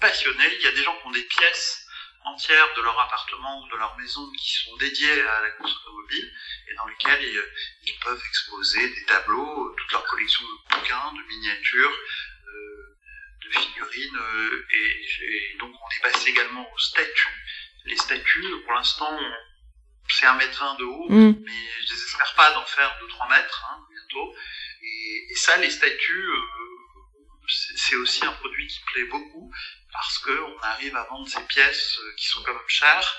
[0.00, 1.86] passionnés il y a des gens qui ont des pièces
[2.24, 6.32] entières de leur appartement ou de leur maison qui sont dédiées à la course automobile
[6.68, 11.98] et dans lesquelles ils, peuvent exposer des tableaux, toute leur collection de bouquins, de miniatures,
[12.46, 12.96] euh,
[13.44, 17.44] de figurines euh, et, donc on est passé également aux statues.
[17.84, 19.18] Les statues, pour l'instant,
[20.08, 21.42] c'est un mètre vingt de haut, mm.
[21.44, 24.34] mais je n'espère pas d'en faire 2-3 mètres hein, bientôt.
[24.82, 26.28] Et, ça, les statues,
[27.76, 29.50] c'est aussi un produit qui plaît beaucoup
[29.92, 33.16] parce qu'on arrive à vendre ces pièces euh, qui sont quand même chères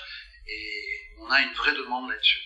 [0.48, 0.84] et
[1.20, 2.40] on a une vraie demande là-dessus.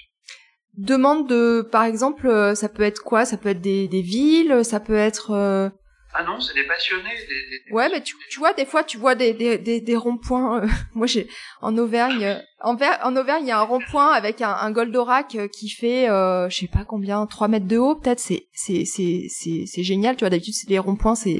[0.74, 3.24] Demande de, par exemple, euh, ça peut être quoi?
[3.24, 5.70] Ça peut être des, villes, ça peut être euh,
[6.18, 7.10] ah non, c'est des passionnés.
[7.10, 10.62] Des, ouais, mais tu, tu vois, des fois, tu vois des, des, ronds-points.
[10.62, 11.28] Euh, moi, j'ai
[11.60, 15.34] en Auvergne, euh, en, en Auvergne, il y a un rond-point avec un, un Goldorak
[15.34, 18.20] euh, qui fait, euh, je sais pas combien, 3 mètres de haut, peut-être.
[18.20, 20.16] C'est, c'est, c'est, c'est, c'est génial.
[20.16, 21.38] Tu vois, d'habitude, c'est des ronds-points, c'est,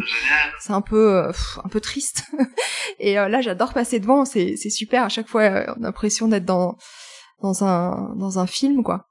[0.61, 1.31] c'est un peu,
[1.65, 2.25] un peu triste.
[2.99, 4.27] Et là, j'adore passer devant.
[4.27, 5.05] C'est, c'est super.
[5.05, 5.43] À chaque fois,
[5.79, 6.77] on a l'impression d'être dans,
[7.41, 9.07] dans un, dans un film, quoi.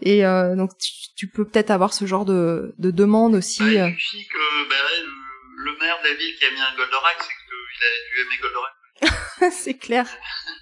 [0.00, 0.70] Et euh, donc
[1.16, 3.62] tu, peux peut-être avoir ce genre de, de demande aussi.
[3.62, 7.16] Il suffit que bah, le, le, maire de la ville qui a mis un Goldorak,
[7.20, 9.52] c'est qu'il a dû aimer Goldorak.
[9.52, 10.06] c'est clair.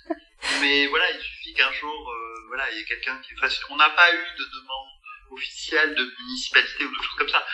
[0.61, 3.61] Mais voilà, il suffit qu'un jour, euh, voilà, il y ait quelqu'un qui fasse.
[3.71, 4.89] On n'a pas eu de demande
[5.31, 7.45] officielle de municipalité ou de choses comme ça.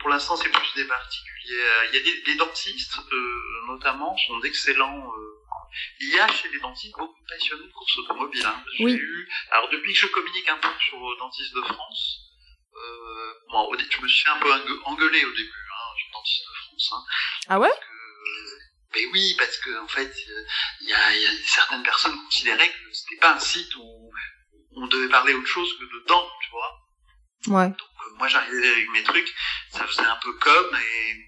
[0.00, 1.62] pour l'instant, c'est plus des particuliers.
[1.92, 5.37] Il y a des, des dentistes, euh, notamment, sont d'excellents euh,
[6.00, 8.44] il y a chez les dentistes beaucoup de passionnés de course automobile.
[8.44, 8.64] Hein.
[8.80, 12.20] Eu, alors depuis que je communique un peu sur Dentistes de France,
[12.74, 14.52] euh, bon, je me suis un peu
[14.84, 16.90] engueulé au début, hein, sur Dentistes de France.
[16.92, 17.04] Hein,
[17.48, 17.72] ah ouais?
[18.94, 20.12] Mais oui, parce que en fait,
[20.80, 24.10] il y a, y a, certaines personnes considéraient que c'était pas un site où
[24.72, 26.88] on devait parler autre chose que de dents, tu vois.
[27.46, 27.68] Ouais.
[27.68, 29.32] Donc euh, moi j'arrivais avec mes trucs,
[29.70, 31.27] ça faisait un peu comme et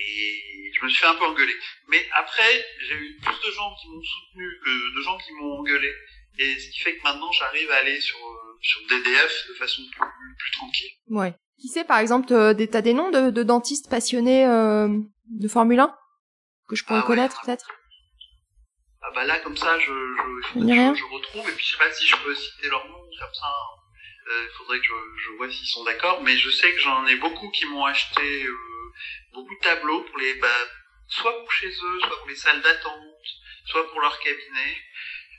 [0.00, 1.56] et je me suis fait un peu engueuler.
[1.88, 5.58] Mais après, j'ai eu plus de gens qui m'ont soutenu que de gens qui m'ont
[5.58, 5.92] engueulé.
[6.38, 8.18] Et ce qui fait que maintenant, j'arrive à aller sur,
[8.62, 10.90] sur DDF de façon plus, plus tranquille.
[11.08, 11.34] Ouais.
[11.60, 14.88] Qui sait, par exemple, euh, t'as des noms de, de dentistes passionnés euh,
[15.28, 15.94] de Formule 1
[16.68, 17.68] que je pourrais ah connaître peut-être?
[19.02, 21.48] Ah bah là, comme ça, je, je, je, je, retrouve.
[21.48, 23.46] Et puis je sais pas si je peux citer leur nom comme ça.
[24.26, 24.94] Il euh, faudrait que je,
[25.24, 26.22] je vois s'ils sont d'accord.
[26.22, 28.69] Mais je sais que j'en ai beaucoup qui m'ont acheté euh,
[29.32, 30.48] beaucoup de tableaux pour les, bah,
[31.08, 33.26] soit pour chez eux, soit pour les salles d'attente,
[33.66, 34.76] soit pour leur cabinet.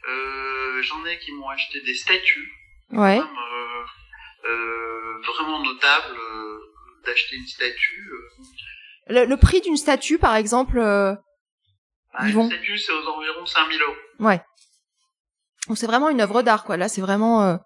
[0.09, 2.51] Euh, J'en ai qui m'ont acheté des statues.
[2.91, 3.19] Ouais.
[3.19, 3.83] euh,
[4.49, 6.59] euh, vraiment notable euh,
[7.05, 8.09] d'acheter une statue.
[9.07, 10.79] Le, le prix d'une statue, par exemple.
[10.79, 11.13] Euh,
[12.13, 13.95] bah, une statue, c'est aux environs de 5000 euros.
[14.19, 14.41] Ouais.
[15.67, 16.75] Donc c'est vraiment une œuvre d'art, quoi.
[16.77, 17.59] Là, c'est vraiment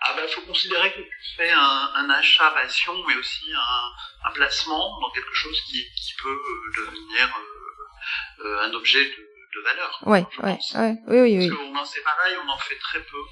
[0.00, 4.32] ah ben, faut considérer que tu fais un, un achat passion, mais aussi un, un,
[4.32, 9.64] placement dans quelque chose qui, qui peut euh, devenir euh, euh, un objet de, de
[9.64, 9.98] valeur.
[10.06, 11.72] Ouais, ouais, ouais, oui, oui, oui.
[11.74, 13.22] Parce que c'est pareil, on en fait très peu.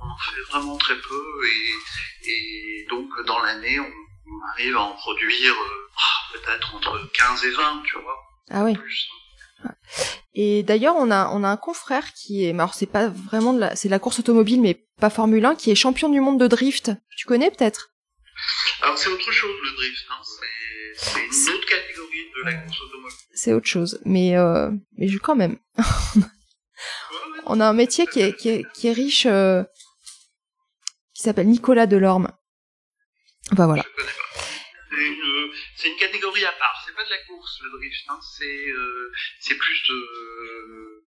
[0.00, 4.80] On en fait vraiment très peu, et, et donc dans l'année, on, on, arrive à
[4.80, 5.90] en produire euh,
[6.32, 8.16] peut-être entre 15 et 20, tu vois.
[8.50, 8.74] Ah oui.
[8.74, 9.08] Plus.
[10.34, 13.60] Et d'ailleurs, on a on a un confrère qui est, alors c'est pas vraiment de
[13.60, 16.38] la, c'est de la course automobile, mais pas Formule 1, qui est champion du monde
[16.38, 16.92] de drift.
[17.16, 17.90] Tu connais peut-être?
[18.82, 20.22] Alors c'est autre chose le drift, hein.
[21.32, 23.18] c'est une autre catégorie de la course automobile.
[23.34, 25.58] C'est autre chose, mais euh, mais quand même.
[27.46, 29.64] on a un métier qui est qui est, qui est riche, euh,
[31.12, 32.30] qui s'appelle Nicolas Delorme.
[33.52, 33.84] Enfin voilà.
[33.98, 34.29] Je
[35.80, 36.82] c'est une catégorie à part.
[36.86, 38.18] C'est pas de la course le drift, hein.
[38.36, 41.04] c'est euh, c'est plus de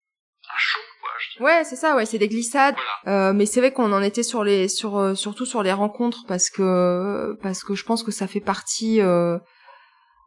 [0.49, 1.09] un show quoi.
[1.19, 1.95] Je ouais, c'est ça.
[1.95, 2.75] Ouais, c'est des glissades.
[3.03, 3.29] Voilà.
[3.29, 6.25] Euh, mais c'est vrai qu'on en était sur les sur euh, surtout sur les rencontres
[6.27, 9.37] parce que parce que je pense que ça fait partie euh,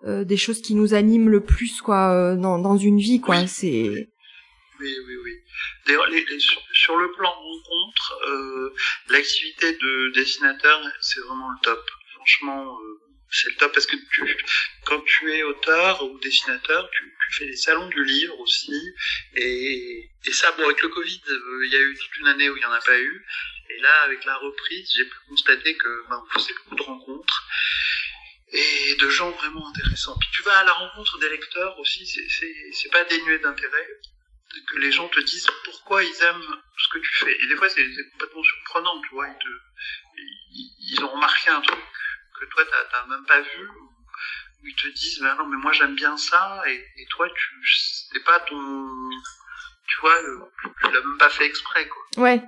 [0.05, 3.37] euh, des choses qui nous animent le plus quoi euh, dans dans une vie quoi.
[3.37, 3.49] Oui.
[3.49, 4.09] C'est
[4.79, 5.33] oui, oui, oui.
[5.87, 6.07] D'ailleurs,
[6.39, 8.75] sur, sur, le plan rencontre, euh,
[9.09, 11.83] l'activité de dessinateur, c'est vraiment le top.
[12.15, 12.96] Franchement, euh,
[13.31, 13.97] c'est le top parce que
[14.85, 18.95] quand tu es auteur ou dessinateur, tu, fais des salons du livre aussi.
[19.35, 22.57] Et, ça, bon, avec le Covid, euh, il y a eu toute une année où
[22.57, 23.27] il n'y en a pas eu.
[23.71, 27.47] Et là, avec la reprise, j'ai pu constater que ben, on faisait beaucoup de rencontres
[28.53, 30.17] et de gens vraiment intéressants.
[30.19, 34.01] Puis tu vas à la rencontre des lecteurs aussi, c'est pas dénué d'intérêt
[34.69, 37.37] que les gens te disent pourquoi ils aiment ce que tu fais.
[37.43, 39.27] Et des fois, c'est complètement surprenant, tu vois.
[39.29, 41.79] Ils, ils, ont remarqué un truc
[42.39, 43.69] que toi, t'as même pas vu.
[43.69, 46.63] Ou ils te disent, ben non, mais moi, j'aime bien ça.
[46.67, 47.67] Et, et toi, tu
[48.11, 49.11] c'est pas ton...
[49.89, 50.17] Tu vois,
[50.63, 52.03] tu l'as même pas fait exprès, quoi.
[52.25, 52.43] Ouais.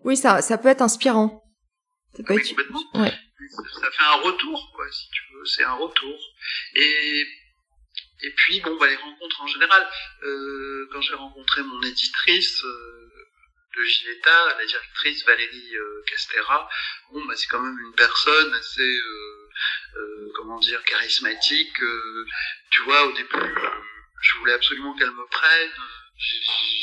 [0.00, 1.42] Oui, ça, ça peut être inspirant.
[2.16, 2.48] Ça peut être...
[2.48, 2.82] complètement.
[2.94, 3.12] Ouais.
[3.80, 5.44] Ça fait un retour, quoi, si tu veux.
[5.46, 6.18] C'est un retour.
[6.74, 7.26] Et
[8.22, 9.86] et puis, bon, bah, les rencontres en général.
[10.22, 13.03] Euh, quand j'ai rencontré mon éditrice euh,
[13.76, 16.68] de Ginetta, la directrice Valérie euh, Castera,
[17.10, 19.50] bon, bah, c'est quand même une personne assez, euh,
[19.96, 21.76] euh, comment dire, charismatique.
[22.70, 23.54] tu vois, au début,
[24.20, 25.70] je voulais absolument qu'elle me prenne.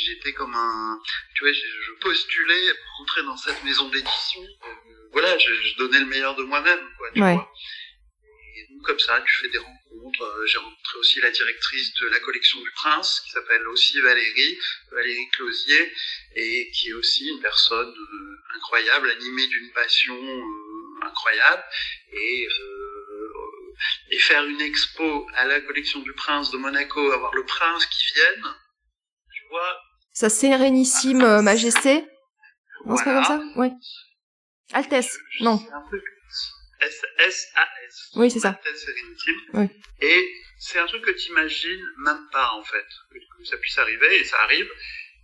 [0.06, 1.00] J'étais comme un,
[1.36, 4.42] tu vois, je postulais pour rentrer dans cette maison d'édition.
[5.14, 7.12] voilà, je, je, donnais le meilleur de moi-même, quoi.
[7.14, 7.34] Tu ouais.
[7.34, 7.52] vois
[8.62, 10.22] et donc comme ça, tu fais des rencontres.
[10.22, 14.58] Euh, j'ai rencontré aussi la directrice de la collection du Prince, qui s'appelle aussi Valérie,
[14.92, 15.92] Valérie Closier,
[16.36, 21.64] et qui est aussi une personne euh, incroyable, animée d'une passion euh, incroyable.
[22.14, 22.48] Et,
[24.12, 28.14] et faire une expo à la collection du Prince de Monaco, avoir le Prince qui
[28.14, 28.46] vienne,
[29.34, 29.78] tu vois.
[30.14, 32.06] Sa sérénissime ah, majesté.
[32.86, 33.04] On voilà.
[33.04, 33.44] comme ça?
[33.56, 33.70] Oui.
[34.74, 35.54] Altesse, non.
[35.74, 36.02] Un peu
[36.82, 38.12] S-S-A-S.
[38.16, 38.60] Oui, c'est ça.
[39.54, 39.68] Oui.
[40.02, 44.20] Et c'est un truc que tu imagines même pas, en fait, que ça puisse arriver,
[44.20, 44.70] et ça arrive.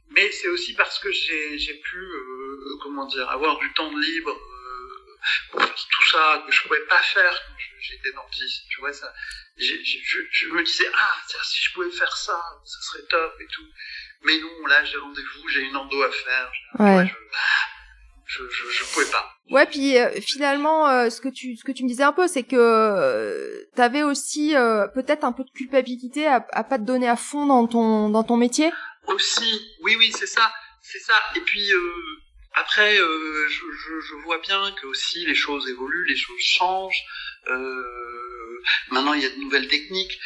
[0.10, 4.32] Mais c'est aussi parce que j'ai pu, euh, comment dire, avoir du temps de libre
[4.32, 5.18] euh,
[5.52, 8.64] pour faire tout ça que je pouvais pas faire quand j'étais dentiste.
[8.70, 9.14] Tu vois, ça,
[9.58, 13.36] j je, je, me disais, ah, tiens, si je pouvais faire ça, ça serait top
[13.42, 13.68] et tout.
[14.22, 16.52] Mais non, là, j'ai rendez-vous, j'ai une endo à faire.
[16.80, 17.08] Ouais.
[17.08, 17.14] je,
[18.28, 19.26] je, je, je, pouvais pas.
[19.50, 22.28] Ouais, puis euh, finalement, euh, ce que tu ce que tu me disais un peu,
[22.28, 26.84] c'est que euh, t'avais aussi euh, peut-être un peu de culpabilité à, à pas te
[26.84, 28.70] donner à fond dans ton dans ton métier.
[29.08, 30.52] Aussi, oui, oui, c'est ça,
[30.82, 31.14] c'est ça.
[31.38, 31.80] Et puis euh,
[32.56, 37.04] après, je, je, je, vois bien que aussi les choses évoluent, les choses changent.
[38.92, 40.20] Maintenant, il y a de nouvelles techniques.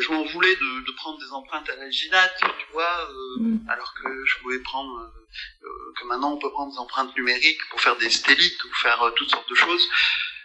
[0.00, 3.08] je m'en voulais de, de, prendre des empreintes à la ginate, tu vois,
[3.38, 3.68] mm.
[3.68, 5.12] alors que je pouvais prendre
[5.64, 9.02] euh, que maintenant on peut prendre des empreintes numériques pour faire des stellites ou faire
[9.02, 9.88] euh, toutes sortes de choses.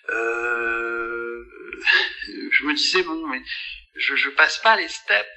[0.10, 1.44] Euh,
[2.52, 3.42] je me disais bon, mais
[3.96, 5.28] je, je passe pas les steps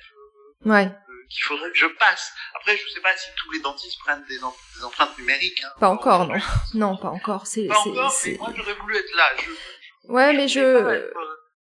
[0.65, 0.91] ouais.
[1.29, 2.33] qu'il faudrait que je passe.
[2.55, 5.63] Après, je sais pas si tous les dentistes prennent des, em des empreintes numériques.
[5.65, 6.41] Hein, pas encore, non.
[6.75, 7.47] Non, pas encore.
[7.47, 9.29] C'est, pas encore, mais moi j'aurais voulu être là.
[9.39, 11.11] Je, ouais, mais je,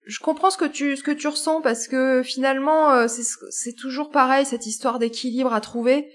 [0.07, 4.11] je comprends ce que tu, ce que tu ressens parce que finalement, c'est, c'est toujours
[4.11, 6.09] pareil cette histoire d'équilibre à trouver.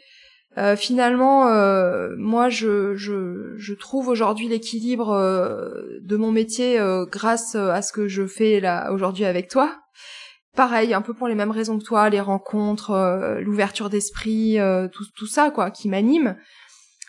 [0.58, 7.06] Euh, finalement, euh, moi, je, je, je trouve aujourd'hui l'équilibre euh, de mon métier euh,
[7.06, 9.78] grâce à ce que je fais là aujourd'hui avec toi.
[10.54, 14.58] Pareil, un peu pour les mêmes raisons que toi, les rencontres, euh, l'ouverture d'esprit,
[14.92, 16.36] tout, tout ça, quoi, qui m'anime.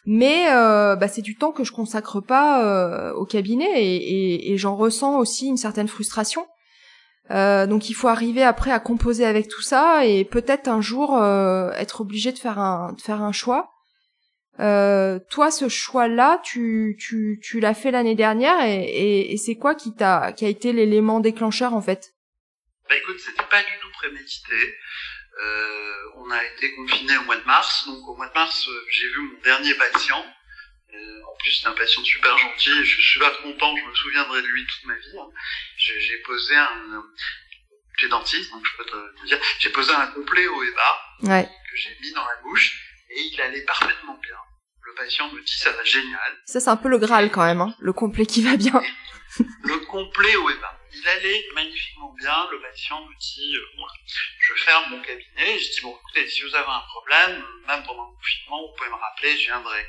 [0.05, 4.76] Mais bah, c'est du temps que je consacre pas au cabinet et, et, et j'en
[4.76, 6.45] ressens aussi une certaine frustration
[7.31, 11.16] euh, donc il faut arriver après à composer avec tout ça et peut-être un jour
[11.16, 13.70] euh, être obligé de faire un de faire un choix.
[14.61, 19.57] Euh, toi, ce choix-là, tu tu tu l'as fait l'année dernière et, et, et c'est
[19.57, 22.12] quoi qui t'a qui a été l'élément déclencheur en fait?
[22.89, 24.77] Bah écoute, c'était pas du tout prémédité.
[25.43, 29.09] Euh, on a été confiné au mois de mars, donc au mois de mars, j'ai
[29.09, 30.41] vu mon dernier patient euh,
[30.95, 32.70] en plus, c'est un patient super gentil.
[32.84, 33.76] Je suis super content.
[33.76, 35.18] Je me souviendrai de lui toute ma vie.
[35.18, 35.30] Hein.
[35.76, 37.03] J'ai posé un,
[37.99, 41.45] j'ai dentiste, donc je peux te, dire, j'ai posé un complet au EBA ouais.
[41.45, 42.80] que j'ai mis dans la bouche
[43.11, 44.36] et il allait parfaitement bien.
[44.82, 46.38] Le patient me dit ça va génial.
[46.45, 48.82] Ça c'est un peu le Graal quand même, hein, le complet qui va bien.
[49.38, 50.78] le complet au EBA.
[50.95, 52.34] Il allait magnifiquement bien.
[52.51, 53.93] Le patient me dit, euh, voilà,
[54.40, 55.59] je ferme mon cabinet.
[55.59, 58.90] Je dis bon, écoutez, si vous avez un problème, même pendant le confinement, vous pouvez
[58.90, 59.86] me rappeler, je viendrai.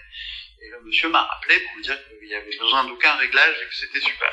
[0.64, 3.66] Et le monsieur m'a rappelé pour me dire qu'il y avait besoin d'aucun réglage et
[3.68, 4.32] que c'était super.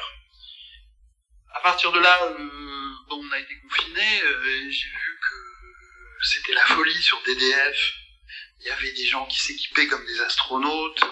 [1.53, 5.37] À partir de là, euh, on a été confinés, euh, j'ai vu que
[6.23, 7.93] c'était la folie sur DDF.
[8.61, 11.03] Il y avait des gens qui s'équipaient comme des astronautes,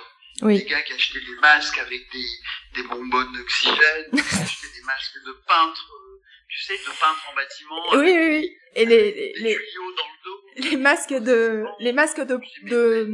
[0.42, 0.58] oui.
[0.58, 2.26] des gars qui achetaient des masques avec des,
[2.74, 7.34] des bonbonnes d'oxygène, qui achetaient des masques de peintres, euh, tu sais, de peintres en
[7.34, 7.88] bâtiment.
[7.92, 8.56] Oui, oui, oui.
[8.74, 10.17] Et les, les, des tuyaux dans le dos.
[10.58, 13.08] Les masques de, les masques de, de,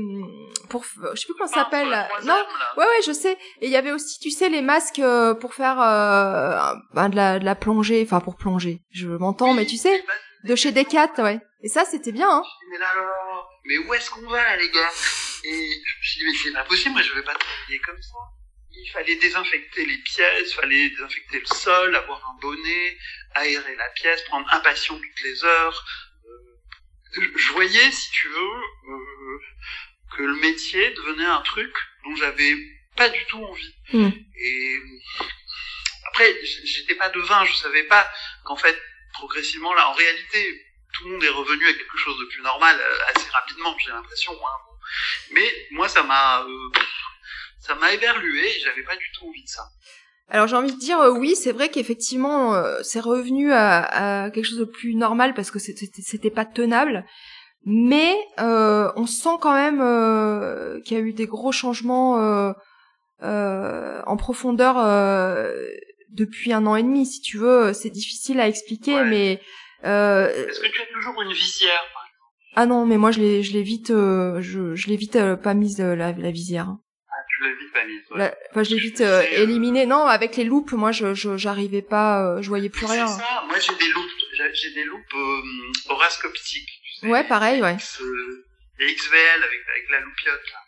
[0.71, 1.89] pour, je sais plus comment ça s'appelle.
[2.25, 2.43] Non,
[2.79, 3.37] ouais, ouais, je sais.
[3.61, 7.17] Et il y avait aussi, tu sais, les masques euh, pour faire euh, ben, de
[7.17, 8.81] la de la plongée, enfin pour plonger.
[8.91, 10.03] Je m'entends, mais tu sais,
[10.45, 11.39] de chez Decat, ouais.
[11.63, 12.43] Et ça, c'était bien, hein.
[12.71, 14.91] Mais là, là, là, mais où est-ce qu'on va, là, les gars?
[15.45, 18.01] Et je me suis dit, mais c'est pas possible, moi, je vais pas travailler comme
[18.01, 18.19] ça.
[18.71, 22.97] Il fallait désinfecter les pièces, fallait désinfecter le sol, avoir un bonnet,
[23.35, 25.85] aérer la pièce, prendre un patient toutes les heures.
[27.17, 28.61] Je- voyais, si tu veux,
[28.91, 29.39] euh,
[30.17, 31.73] que le métier devenait un truc
[32.05, 32.55] dont j'avais
[32.97, 33.75] pas du tout envie.
[33.93, 34.11] Hmm.
[34.37, 34.77] Et
[36.07, 36.35] après,
[36.65, 38.09] j'étais pas devin, je savais pas
[38.45, 38.81] qu'en fait,
[39.13, 42.79] progressivement, là, en réalité, tout le monde est revenu à quelque chose de plus normal
[42.81, 44.33] euh, assez rapidement, j'ai l'impression.
[44.33, 44.59] hein.
[45.33, 46.71] Mais moi, ça m'a, euh,
[47.61, 49.65] ça m'a éberlué et j'avais pas du tout envie de ça.
[50.29, 54.31] Alors j'ai envie de dire euh, oui, c'est vrai qu'effectivement euh, c'est revenu à, à
[54.31, 57.05] quelque chose de plus normal parce que c'était pas tenable.
[57.67, 62.53] Mais euh, on sent quand même euh, qu'il y a eu des gros changements euh,
[63.23, 65.51] euh, en profondeur euh,
[66.11, 67.73] depuis un an et demi, si tu veux.
[67.73, 69.05] C'est difficile à expliquer, Ouais.
[69.05, 69.41] mais
[69.85, 71.81] euh, Est-ce que tu as toujours une visière
[72.57, 75.55] ah non, mais moi je l'ai je l'ai vite euh, je je l'ai vite pas
[75.55, 76.77] mise la, la visière.
[77.47, 77.87] Hein.
[77.87, 78.19] vite ouais.
[78.19, 79.87] La- enfin, je l'ai vite euh, euh, éliminée.
[79.87, 83.07] Non, avec les loupes, moi je je j'arrivais pas, euh, je voyais plus rien.
[83.07, 84.11] C'est ça, moi j'ai des loupes,
[84.53, 86.69] j'ai des loupes euh, horoscoptiques.
[86.85, 87.77] tu sais, Ouais, pareil, ouais.
[88.79, 90.59] Les XVL avec, avec la loupiote là.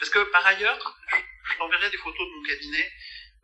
[0.00, 2.90] Parce que par ailleurs, je, t'enverrai des photos de mon cabinet.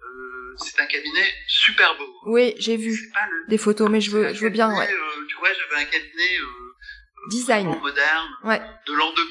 [0.03, 2.09] Euh, c'est un cabinet super beau.
[2.27, 3.49] Oui, j'ai vu le.
[3.49, 5.27] des photos, mais je veux, un je veux bien, cabinet, ouais.
[5.29, 6.37] tu vois, j'avais un cabinet
[7.29, 7.67] Design.
[7.69, 8.61] moderne, Ouais.
[8.87, 9.29] de l'an 2000.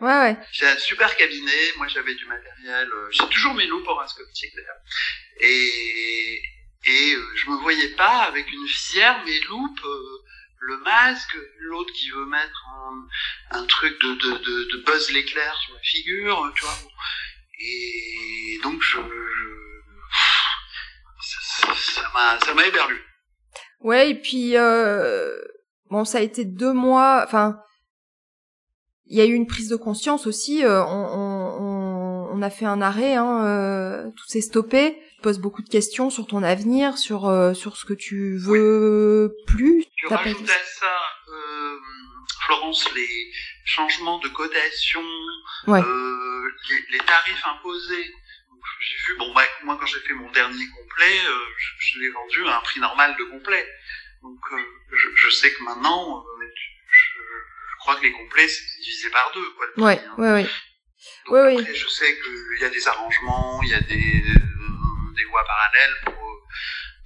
[0.00, 0.36] Ouais, ouais.
[0.52, 4.80] J'ai un super cabinet, moi j'avais du matériel, euh, j'ai toujours mes loupes horoscoptiques d'ailleurs.
[5.40, 6.42] Et,
[6.84, 10.18] et euh, je me voyais pas avec une visière, mes loupes, euh,
[10.60, 15.56] le masque, l'autre qui veut mettre un, un truc de, de, de, de Buzz l'éclair
[15.64, 16.78] sur la figure, tu vois.
[17.58, 18.98] Et donc je...
[18.98, 19.02] je-
[21.74, 23.00] ça m'a ça m'a éberlu.
[23.80, 25.38] Ouais, et puis euh,
[25.90, 27.22] bon, ça a été deux mois.
[27.24, 27.58] Enfin,
[29.08, 30.64] il y a eu une prise de conscience aussi.
[30.64, 34.98] euh, on, on, on, a fait un arrêt, hein, euh, tout s'est stoppé.
[35.16, 39.34] Tu poses beaucoup de questions sur ton avenir, sur euh, sur ce que tu veux
[39.46, 39.84] plus.
[39.96, 40.96] Tu rajoutes à ça,
[41.28, 41.76] euh,
[42.44, 43.32] Florence, les
[43.64, 45.02] changements de cotation,
[45.66, 45.80] Ouais.
[45.82, 48.06] euh, les, les tarifs imposés.
[48.78, 52.10] J'ai vu, bon, bah, moi quand j'ai fait mon dernier complet, euh, je, je l'ai
[52.10, 53.66] vendu à un prix normal de complet.
[54.22, 54.56] Donc euh,
[54.92, 56.46] je, je sais que maintenant, euh,
[57.76, 59.50] je, crois que les complets c'est divisé par deux.
[59.52, 60.14] Quoi, le Ouais, prix, hein.
[60.18, 60.42] ouais, ouais.
[61.26, 61.60] Donc Ouais, oui.
[61.62, 64.22] après, je sais qu'il y a des arrangements, il y a des,
[65.16, 66.48] des voies parallèles pour,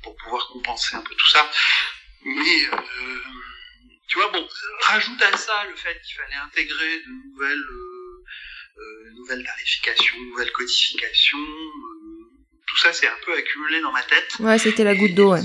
[0.02, 1.50] pour pouvoir compenser un peu tout ça.
[2.24, 3.22] Mais, euh,
[4.08, 4.46] tu vois, bon,
[4.82, 8.24] rajoute à ça le fait qu'il fallait intégrer de nouvelles, euh,
[8.78, 11.38] euh, nouvelles tarifications, nouvelles codifications.
[11.38, 12.26] euh,
[12.66, 14.36] tout ça, c'est un peu accumulé dans ma tête.
[14.38, 15.42] Ouais, c'était la goutte d'eau, ouais.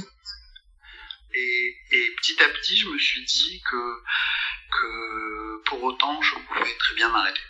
[1.33, 3.75] Et, et petit à petit, je me suis dit que,
[4.81, 7.41] que pour autant, je pouvais très bien m'arrêter.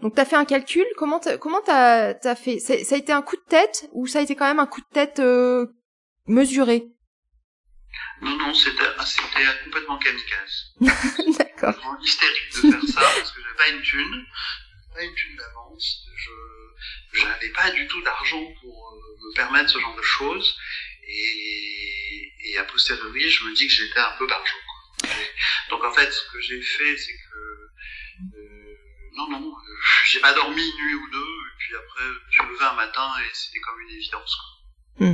[0.00, 0.86] Donc t'as fait un calcul.
[0.96, 2.58] Comment t'as, comment t'as t'as fait?
[2.58, 4.80] Ça a été un coup de tête ou ça a été quand même un coup
[4.80, 5.66] de tête euh,
[6.26, 6.84] mesuré?
[8.20, 10.74] Non, non, c'était c'était complètement kamikaze.
[11.38, 11.72] D'accord.
[11.72, 14.26] vraiment hystérique de faire ça parce que j'avais pas une thune,
[14.94, 16.04] pas une thune d'avance.
[16.16, 16.30] Je
[17.20, 20.56] j'avais pas du tout d'argent pour euh, me permettre ce genre de choses
[21.02, 24.58] et, et a posteriori je me dis que j'étais un peu d'argent.
[25.70, 28.76] Donc en fait ce que j'ai fait c'est que euh,
[29.16, 29.74] non non euh,
[30.06, 33.08] j'ai pas dormi une nuit ou deux et puis après je me levé un matin
[33.20, 34.36] et c'était comme une évidence.
[34.36, 35.06] quoi.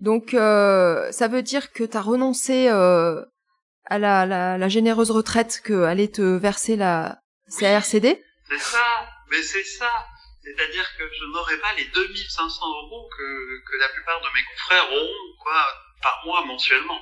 [0.00, 3.22] Donc euh, ça veut dire que t'as renoncé euh,
[3.86, 8.22] à la, la, la généreuse retraite que allait te verser la CRCD.
[8.48, 8.84] C'est ça,
[9.30, 9.90] mais c'est ça.
[10.42, 14.92] C'est-à-dire que je n'aurai pas les 2500 euros que, que la plupart de mes confrères
[14.92, 15.66] auront quoi,
[16.02, 17.00] par mois mensuellement.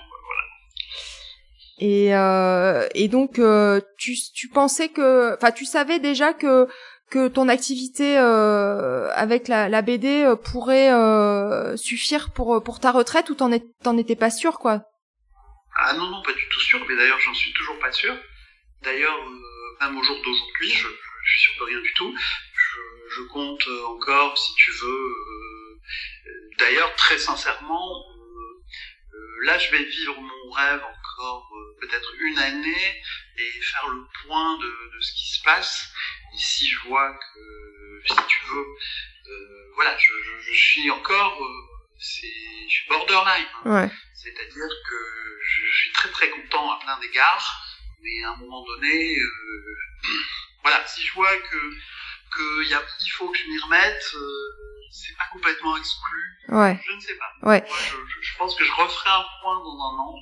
[1.85, 6.69] Euh, et donc euh, tu, pensais que, enfin tu savais déjà que
[7.11, 10.91] que ton activité euh, avec la, BD pourrait
[11.77, 13.51] suffire pour pour ta retraite ou t'en
[13.83, 14.85] t'en étais pas sûr quoi?
[15.75, 18.15] Ah non, non, pas du tout sûr, mais d'ailleurs j'en suis toujours pas sûr.
[18.83, 19.19] D'ailleurs,
[19.81, 22.15] même au jour d'aujourd'hui, je, suis sûr de rien du tout.
[23.09, 25.81] Je, compte encore, si tu veux.
[26.59, 28.05] D'ailleurs, très sincèrement,
[29.43, 33.03] là je vais vivre mon rêve encore euh, peut-être une année
[33.37, 35.89] et faire le point de, de ce qui se passe.
[36.35, 38.67] Et si je vois que, si tu veux,
[39.29, 42.27] euh, voilà, je, je, je suis encore, euh, c'est,
[42.69, 43.47] je suis borderline.
[43.65, 43.71] hein.
[43.85, 43.91] Ouais.
[44.15, 47.63] C'est-à-dire que je suis très très content à plein d'égards,
[48.01, 49.77] mais à un moment donné, euh,
[50.63, 51.59] voilà, si je vois que
[52.35, 56.19] qu'il il faut que je m'y remette, euh, c'est pas complètement exclu.
[56.49, 56.79] Ouais.
[56.87, 57.49] Je ne sais pas.
[57.49, 57.65] Ouais.
[57.67, 57.79] Moi,
[58.21, 60.15] je, pense que je referai un point dans un an.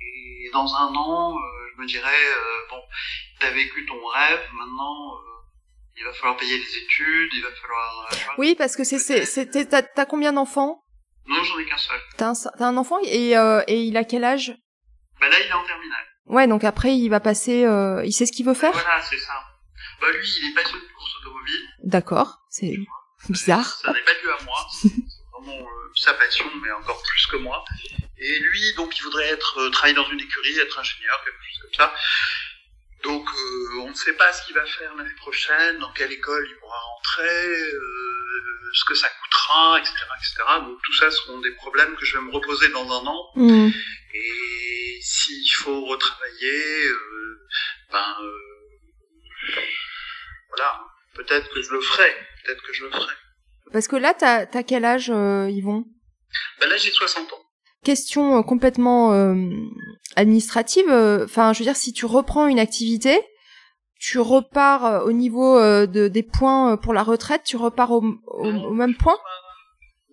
[0.00, 1.40] Et dans un an, euh,
[1.74, 2.80] je me dirais, euh, bon,
[3.40, 8.08] t'as vécu ton rêve, maintenant, euh, il va falloir payer les études, il va falloir...
[8.12, 8.16] euh.
[8.38, 10.84] Oui, parce que c'est, t'as, t'as combien d'enfants?
[11.26, 12.00] Non, j'en ai qu'un seul.
[12.16, 12.98] T'as un, t'as un enfant?
[13.02, 14.54] Et, et il a quel âge?
[15.20, 16.06] Bah là, il est en terminale.
[16.26, 17.66] Ouais, donc après il va passer,
[18.04, 18.72] il sait ce qu'il veut faire?
[18.72, 19.34] Voilà, c'est ça.
[20.00, 21.68] Bah lui, il est passionné de course automobile.
[21.84, 22.74] D'accord, c'est
[23.28, 23.66] bizarre.
[23.82, 24.66] Ça n'est pas dû à moi.
[24.72, 24.88] C'est
[25.32, 27.64] vraiment euh, sa passion, mais encore plus que moi.
[28.18, 31.62] Et lui, donc, il voudrait être euh, travailler dans une écurie, être ingénieur, quelque chose
[31.62, 31.94] comme ça.
[33.02, 36.46] Donc, euh, on ne sait pas ce qu'il va faire l'année prochaine, dans quelle école
[36.50, 40.34] il pourra rentrer, euh, ce que ça coûtera, etc., etc.
[40.60, 43.30] Donc, tout ça seront des problèmes que je vais me reposer dans un an.
[43.36, 43.70] Hmm.
[44.12, 47.46] Et s'il faut retravailler, euh,
[47.90, 49.60] ben euh,
[50.48, 50.84] voilà,
[51.14, 52.10] peut-être que je le ferai,
[52.44, 53.12] peut-être que je le ferai.
[53.72, 55.84] Parce que là, t'as, quel âge, euh, Yvon?
[56.60, 57.42] Ben là j'ai 60 ans.
[57.84, 59.34] Question euh, complètement euh,
[60.16, 60.90] administrative.
[61.24, 63.20] Enfin, je veux dire, si tu reprends une activité,
[63.98, 68.72] tu repars au niveau de, des points pour la retraite, tu repars au, au, au
[68.74, 69.18] même point?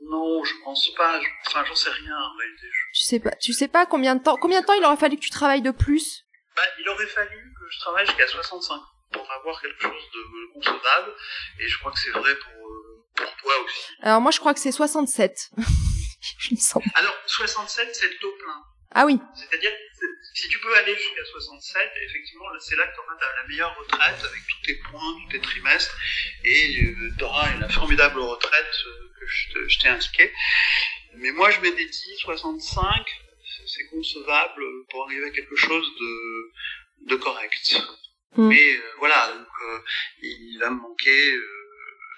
[0.09, 1.19] Non, je pense pas.
[1.19, 2.67] je- Enfin, j'en sais rien en réalité.
[2.71, 4.95] Je- Tu sais pas, tu sais pas combien de temps, combien de temps il aurait
[4.97, 6.23] fallu que tu travailles de plus?
[6.55, 8.79] Ben, il aurait fallu que je travaille jusqu'à 65
[9.11, 11.13] pour avoir quelque chose de concevable.
[11.59, 13.87] Et je crois que c'est vrai pour, euh, pour toi aussi.
[14.01, 15.51] Alors moi, je crois que c'est 67.
[16.39, 16.83] je me sens.
[16.95, 18.63] Alors, 67, c'est le taux plein.
[18.91, 19.19] Ah oui.
[19.35, 23.47] C'est-à-dire, c'est- si tu peux aller jusqu'à 67, effectivement, c'est là que tu auras la
[23.47, 25.95] meilleure retraite avec tous tes points, tous tes trimestres,
[26.43, 26.77] et
[27.17, 30.31] tu auras une formidable retraite euh, que je t'ai indiquée.
[31.15, 33.05] Mais moi, je m'étais dit 65,
[33.57, 36.51] c'est- c'est concevable pour arriver à quelque chose de,
[37.09, 37.81] de correct.
[38.35, 38.47] Mm.
[38.49, 39.79] Mais euh, voilà, donc, euh,
[40.21, 41.47] il va me manquer euh,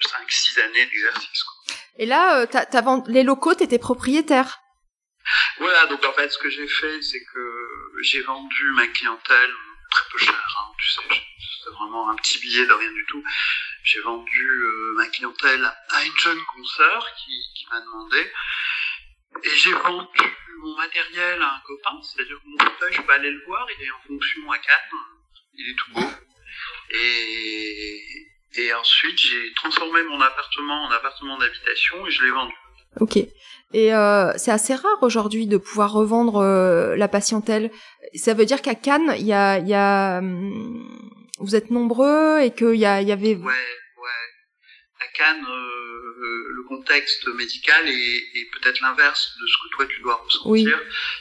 [0.01, 1.43] 5-6 années d'exercice.
[1.43, 1.75] quoi.
[1.97, 4.59] Et là, euh, t'as, t'as vend- les locaux, t'étais propriétaire.
[5.59, 9.51] Voilà, donc en fait, ce que j'ai fait, c'est que j'ai vendu ma clientèle
[9.91, 13.23] très peu cher, hein, tu sais, c'était vraiment un petit billet de rien du tout.
[13.83, 18.31] J'ai vendu euh, ma clientèle à une jeune consoeur qui, qui m'a demandé,
[19.43, 20.21] et j'ai vendu
[20.61, 23.85] mon matériel à un copain, c'est-à-dire que mon fauteuil, je peux aller le voir, il
[23.85, 24.99] est en fonction à Cannes,
[25.59, 26.07] il est tout beau.
[26.91, 28.03] Et,
[28.61, 32.53] et ensuite, j'ai transformé mon appartement en appartement d'habitation et je l'ai vendu.
[32.99, 33.17] Ok.
[33.71, 37.69] Et euh, c'est assez rare aujourd'hui de pouvoir revendre euh, la patientèle.
[38.15, 42.39] Ça veut dire qu'à Cannes, il y a, il y a, hum, vous êtes nombreux
[42.41, 43.35] et qu'il y avait.
[43.35, 44.25] Ouais, ouais.
[45.01, 49.85] À Cannes, euh, euh, le contexte médical est, est peut-être l'inverse de ce que toi
[49.85, 50.49] tu dois ressentir.
[50.49, 50.67] Oui.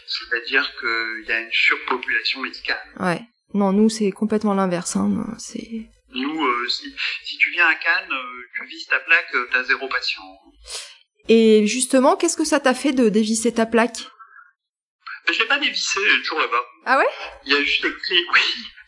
[0.07, 2.83] C'est-à-dire qu'il y a une surpopulation médicale.
[2.99, 3.21] Ouais.
[3.55, 4.97] Non, nous c'est complètement l'inverse.
[4.97, 5.25] Hein.
[5.39, 5.89] C'est.
[6.11, 6.93] Nous, euh, si,
[7.25, 10.23] si tu viens à Cannes, euh, tu vises ta plaque, euh, t'as zéro patient.
[11.29, 13.99] Et justement, qu'est-ce que ça t'a fait de dévisser ta plaque?
[15.27, 16.65] Mais je l'ai pas dévissé, elle est toujours là-bas.
[16.87, 17.09] Ah ouais?
[17.45, 18.41] Il y a juste écrit, oui,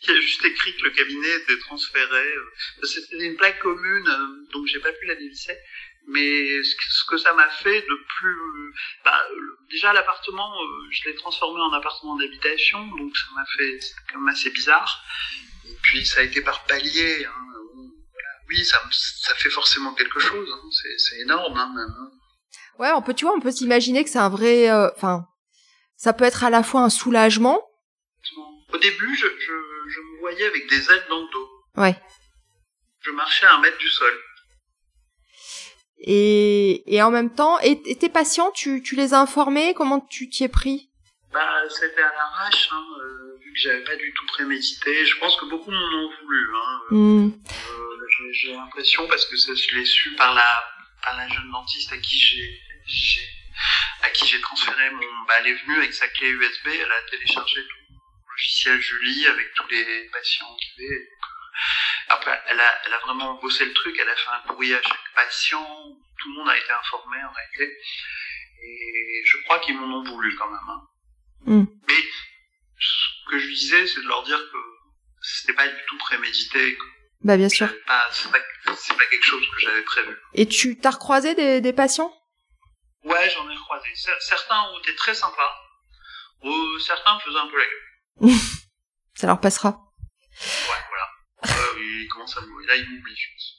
[0.02, 2.26] il y a juste écrit que le cabinet était transféré.
[2.34, 4.08] euh, C'était une plaque commune,
[4.52, 5.52] donc j'ai pas pu la dévisser.
[6.08, 8.74] Mais ce que, ça m'a fait de plus,
[9.04, 9.20] bah,
[9.70, 14.18] déjà l'appartement, euh, je l'ai transformé en appartement d'habitation, donc ça m'a fait, c'est quand
[14.18, 15.02] même assez bizarre.
[15.68, 17.24] Et puis ça a été par palier.
[17.24, 17.46] Hein.
[18.48, 18.80] Oui, ça,
[19.36, 20.50] fait forcément quelque chose.
[20.52, 21.94] hein, c'est, énorme, hein, même.
[22.00, 22.10] hein.
[22.80, 24.68] Ouais, on peut, tu vois, on peut s'imaginer que c'est un vrai.
[24.70, 25.26] euh, Enfin,
[25.96, 27.62] ça peut être à la fois un soulagement.
[28.72, 29.52] Au début, je, je,
[29.88, 31.48] je me voyais avec des aides dans le dos.
[31.76, 31.96] Ouais.
[33.02, 34.12] Je marchais à un mètre du sol.
[36.02, 40.00] Et, et en même temps, et, et tes patients, tu, tu les as informés Comment
[40.00, 40.88] tu t'y es pris?
[41.32, 45.04] Bah, c'était à l'arrache, hein, euh, vu que j'avais pas du tout prémédité.
[45.04, 46.48] Je pense que beaucoup m'en ont voulu.
[46.56, 46.80] Hein.
[46.90, 47.30] Hmm.
[47.70, 50.64] Euh, j'ai- l'impression, parce que ça, je l'ai su par la,
[51.04, 53.28] par la jeune dentiste à qui j'ai, j'ai-
[54.02, 57.10] à qui j'ai transféré mon, bah, elle est venue avec sa clé USB, elle a
[57.10, 61.08] téléchargé tout le logiciel Julie avec tous les patients qu'il y avait.
[62.08, 64.82] Après, elle a, elle a vraiment bossé le truc, elle a fait un courrier à
[64.82, 65.86] chaque patient,
[66.18, 67.76] tout le monde a été informé en réalité.
[68.62, 70.68] Et je crois qu'ils m'en ont voulu quand même.
[70.68, 70.82] Hein.
[71.46, 71.64] Mm.
[71.88, 71.94] Mais
[72.78, 74.58] ce que je disais, c'est de leur dire que
[75.22, 76.84] c'était pas du tout prémédité, que
[77.22, 77.68] Bah bien sûr.
[77.86, 80.16] pas, c'est pas, pas quelque chose que j'avais prévu.
[80.34, 82.14] Et tu t'as recroisé des, des patients?
[83.04, 83.88] Ouais, j'en ai croisé.
[83.94, 85.56] Cer- Certains ont été très sympas.
[86.44, 88.34] Euh, certains faisaient un peu la gueule.
[89.14, 89.70] Ça leur passera.
[89.70, 91.09] Ouais, voilà.
[91.44, 92.40] Euh, ils commencent à.
[92.40, 93.56] Là, ils m'oublient, je pense.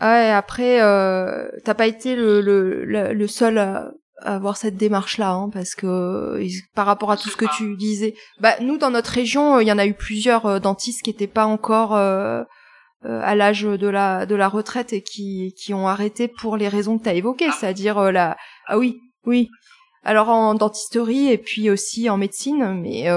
[0.00, 5.30] Ouais, après, euh, t'as pas été le, le, le, le seul à, avoir cette démarche-là,
[5.30, 6.40] hein, parce que
[6.74, 9.72] par rapport à tout ce que tu disais, bah nous dans notre région, il y
[9.72, 14.48] en a eu plusieurs dentistes qui n'étaient pas encore à l'âge de la de la
[14.48, 17.56] retraite et qui qui ont arrêté pour les raisons que tu as évoquées, ah.
[17.58, 19.50] c'est-à-dire la ah oui oui
[20.04, 23.10] alors en dentisterie et puis aussi en médecine, mais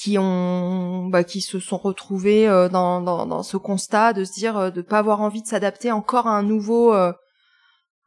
[0.00, 4.32] qui ont bah, qui se sont retrouvés euh, dans, dans, dans, ce constat de se
[4.32, 7.12] dire euh, de pas avoir envie de s'adapter encore à un nouveau euh,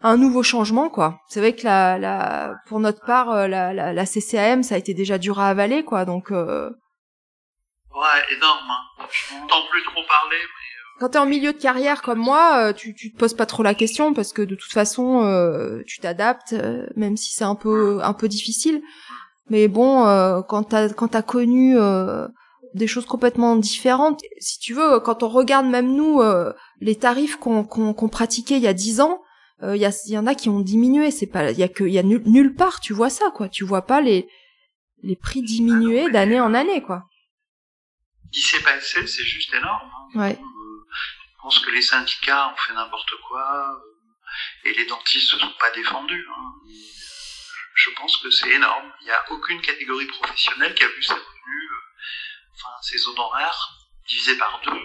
[0.01, 4.05] un nouveau changement quoi c'est vrai que la, la pour notre part la, la, la,
[4.07, 6.71] CCAM ça a été déjà dur à avaler quoi donc ouais énorme
[7.91, 9.05] hein.
[9.11, 10.63] je n'entends plus trop parler mais
[10.99, 13.73] quand t'es en milieu de carrière comme moi, tu, tu te poses pas trop la
[13.73, 16.55] question parce que de toute façon, tu t'adaptes,
[16.95, 18.81] même si c'est un peu un peu difficile.
[19.49, 22.27] Mais bon, euh, quand t'as quand t'as connu euh,
[22.73, 27.35] des choses complètement différentes, si tu veux, quand on regarde même nous euh, les tarifs
[27.35, 29.21] qu'on qu'on pratiquait il y a dix ans,
[29.61, 31.09] il y, a, y en a qui ont diminué.
[31.09, 33.47] C'est pas, il y a que, il y a nulle part tu vois ça quoi.
[33.49, 34.27] Tu vois pas les
[35.03, 37.05] les prix diminuer d'année en année quoi.
[38.31, 39.89] Ce qui s'est passé, c'est juste énorme.
[40.15, 40.19] Hein.
[40.19, 40.39] Ouais.
[40.39, 43.79] je pense que les syndicats ont fait n'importe quoi
[44.65, 46.25] et les dentistes ne sont pas défendus.
[46.35, 46.73] Hein
[47.75, 48.91] je pense que c'est énorme.
[49.01, 53.69] Il n'y a aucune catégorie professionnelle qui a vu ses revenus, euh, enfin ses honoraires
[54.07, 54.81] divisés par deux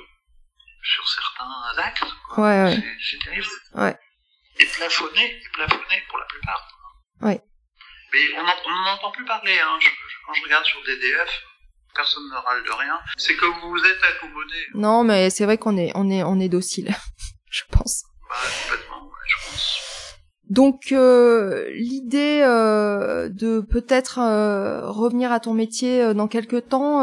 [0.83, 2.05] sur certains actes.
[2.29, 2.45] Quoi.
[2.45, 2.97] Ouais, ouais.
[3.01, 3.47] C'est terrible.
[3.75, 3.99] Ouais.
[4.61, 6.69] Et plafonné, et plafonné pour la plupart.
[7.21, 7.43] Ouais.
[8.13, 9.59] Mais on n'en entend plus parler.
[9.59, 9.79] Hein.
[10.27, 11.43] quand je regarde sur DDF,
[11.95, 12.99] personne ne râle de rien.
[13.17, 14.67] C'est que vous vous êtes accommodé.
[14.75, 16.95] Non, mais c'est vrai qu'on est, on est, on est docile,
[17.51, 18.05] je pense.
[18.29, 19.98] Bah, complètement, je pense.
[20.51, 27.03] Donc euh, l'idée euh, de peut-être euh, revenir à ton métier dans quelques temps,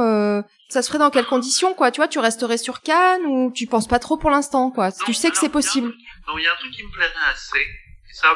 [0.69, 1.91] ça se ferait dans quelles conditions quoi?
[1.91, 4.91] Tu vois, tu resterais sur Cannes ou tu penses pas trop pour l'instant quoi?
[4.91, 5.93] Tu sais que c'est possible.
[6.37, 7.65] Il y a un truc qui me plairait assez.
[8.11, 8.35] Ça,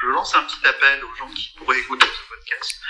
[0.00, 2.80] je lance un petit appel aux gens qui pourraient écouter ce podcast.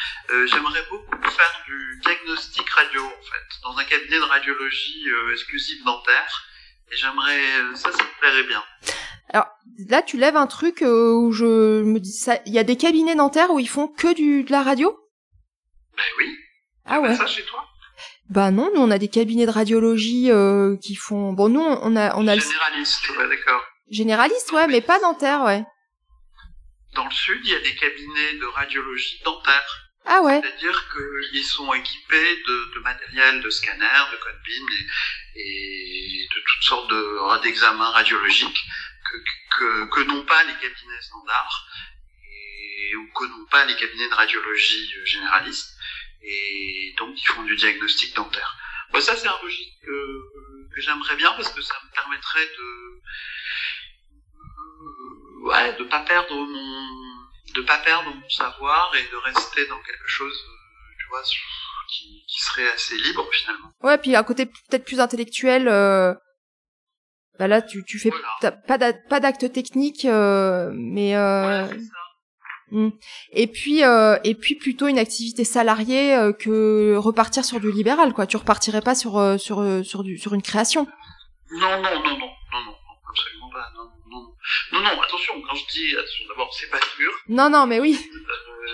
[0.46, 6.48] J'aimerais beaucoup faire du diagnostic radio en fait, dans un cabinet de radiologie exclusive dentaire.
[6.92, 8.62] Et j'aimerais, ça, ça me plairait bien.
[9.32, 9.48] Alors
[9.88, 12.38] là, tu lèves un truc euh, où je me dis ça.
[12.46, 14.96] Il y a des cabinets dentaires où ils font que du de la radio?
[15.96, 16.36] Ben oui.
[16.84, 17.16] Ah ouais.
[17.16, 17.66] ça chez toi?
[18.28, 21.32] Bah non, nous on a des cabinets de radiologie euh, qui font.
[21.32, 22.36] Bon, nous on a on a.
[22.36, 23.62] Généraliste, ouais, d'accord.
[23.90, 25.64] Généraliste, ouais, mais pas dentaire, ouais.
[26.94, 29.92] Dans le sud, il y a des cabinets de radiologie dentaire.
[30.04, 30.40] Ah ouais.
[30.42, 34.66] C'est-à-dire qu'ils sont équipés de, de, matériel, de scanner, de code BIM
[35.36, 38.64] et, et de toutes sortes d'examens radiologiques
[39.50, 41.66] que, que, n'ont pas les cabinets standards
[42.24, 45.76] et, ou que n'ont pas les cabinets de radiologie généralistes
[46.22, 48.56] et donc ils font du diagnostic dentaire.
[48.92, 53.00] Bon, ça c'est un registre que, j'aimerais bien parce que ça me permettrait de
[55.44, 60.32] ouais de pas perdre mon pas perdre mon savoir et de rester dans quelque chose
[60.48, 61.22] euh, tu vois
[61.88, 63.70] qui, serait assez libre finalement.
[63.82, 66.14] Ouais, puis à côté peut-être plus intellectuel euh,
[67.38, 71.66] bah là, tu, tu fais pas d'acte technique, euh, mais euh,
[72.70, 72.90] hmm.
[73.32, 78.26] et puis euh, et puis plutôt une activité salariée que repartir sur du libéral, quoi.
[78.26, 80.86] Tu repartirais pas sur sur sur du sur une création.
[81.52, 82.74] Non non non non non non
[83.08, 84.34] absolument pas non non
[84.72, 87.10] non non attention quand je dis attention d'abord c'est pas sûr.
[87.28, 87.98] Non non mais oui.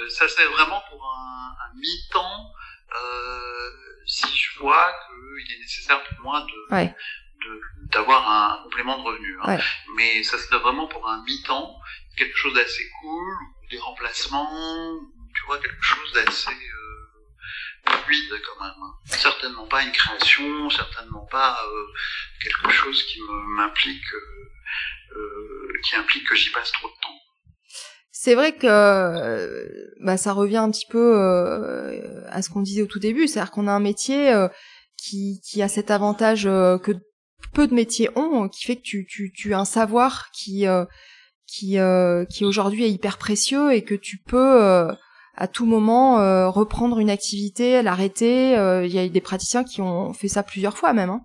[0.09, 2.53] ça c'est vraiment pour un, un mi-temps
[4.05, 6.95] si je vois qu'il est nécessaire pour moi de ouais
[7.93, 9.37] d'avoir un complément de revenu.
[9.43, 9.59] Hein.
[9.97, 11.77] Mais ça serait vraiment pour un mi-temps,
[12.17, 13.35] quelque chose d'assez cool,
[13.71, 14.99] des remplacements,
[15.35, 16.89] tu vois, quelque chose d'assez euh,
[17.97, 18.75] fluide quand même.
[18.83, 18.95] Hein.
[19.07, 21.87] Certainement pas une création, certainement pas euh,
[22.43, 23.21] quelque chose qui
[23.57, 27.15] m'implique, euh, euh, qui implique que j'y passe trop de temps.
[28.11, 31.15] C'est vrai que bah, ça revient un petit peu
[32.29, 34.35] à ce qu'on disait au tout début, c'est-à-dire qu'on a un métier
[34.97, 36.93] qui, qui a cet avantage que
[37.53, 40.85] peu de métiers ont, qui fait que tu, tu, tu as un savoir qui, euh,
[41.47, 44.93] qui, euh, qui aujourd'hui est hyper précieux et que tu peux euh,
[45.37, 46.17] à tout moment
[46.51, 48.53] reprendre une activité, l'arrêter.
[48.85, 51.11] Il y a des praticiens qui ont fait ça plusieurs fois même.
[51.11, 51.21] Hein.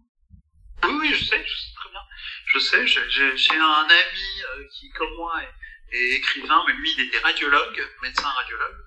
[0.83, 2.01] Oui, oui, je sais, je sais très bien.
[2.45, 7.19] Je sais, j'ai un ami qui, comme moi, est, est, écrivain, mais lui, il était
[7.19, 8.77] radiologue, médecin radiologue,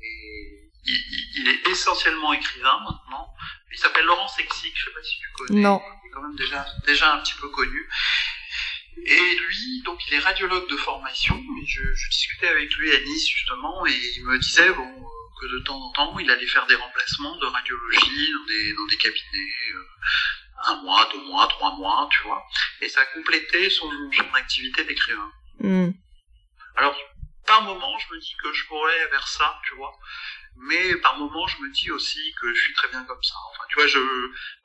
[0.00, 3.26] et il, il est essentiellement écrivain maintenant.
[3.72, 5.60] Il s'appelle Laurent Sexic, je sais pas si tu connais.
[5.60, 5.80] Non
[6.16, 7.88] quand même déjà, déjà un petit peu connu.
[9.04, 13.28] Et lui, donc il est radiologue de formation, mais je, discutais avec lui à Nice
[13.28, 15.06] justement, et il me disait bon,
[15.40, 18.86] que de temps en temps, il allait faire des remplacements de radiologie dans des, dans
[18.86, 19.84] des cabinets, euh,
[20.64, 22.42] un mois, deux mois, trois mois, tu vois.
[22.80, 25.30] Et ça a complété son, son activité d'écrivain.
[25.60, 25.90] Hmm.
[26.76, 26.96] Alors,
[27.46, 29.92] par moment, je me dis que je pourrais vers ça, tu vois.
[30.56, 33.34] Mais par moment, je me dis aussi que je suis très bien comme ça.
[33.50, 33.98] Enfin, tu vois, je,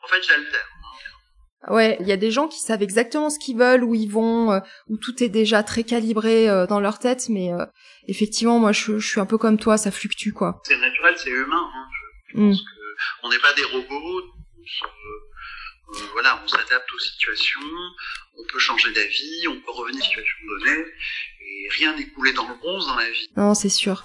[0.01, 0.69] en fait, j'alterne.
[1.67, 4.51] Ouais, il y a des gens qui savent exactement ce qu'ils veulent, où ils vont,
[4.51, 7.65] euh, où tout est déjà très calibré euh, dans leur tête, mais euh,
[8.07, 10.61] effectivement, moi, je, je, suis un peu comme toi, ça fluctue, quoi.
[10.65, 11.69] C'est naturel, c'est humain.
[11.75, 11.87] Hein.
[12.29, 12.49] Je, je mm.
[12.49, 12.81] pense que
[13.23, 14.21] on n'est pas des robots.
[16.13, 17.59] voilà, on s'adapte aux situations,
[18.37, 20.85] on peut changer d'avis, on peut revenir à une situation donnée,
[21.41, 23.29] et rien n'est coulé dans le bronze dans la vie.
[23.37, 24.01] Non, c'est sûr.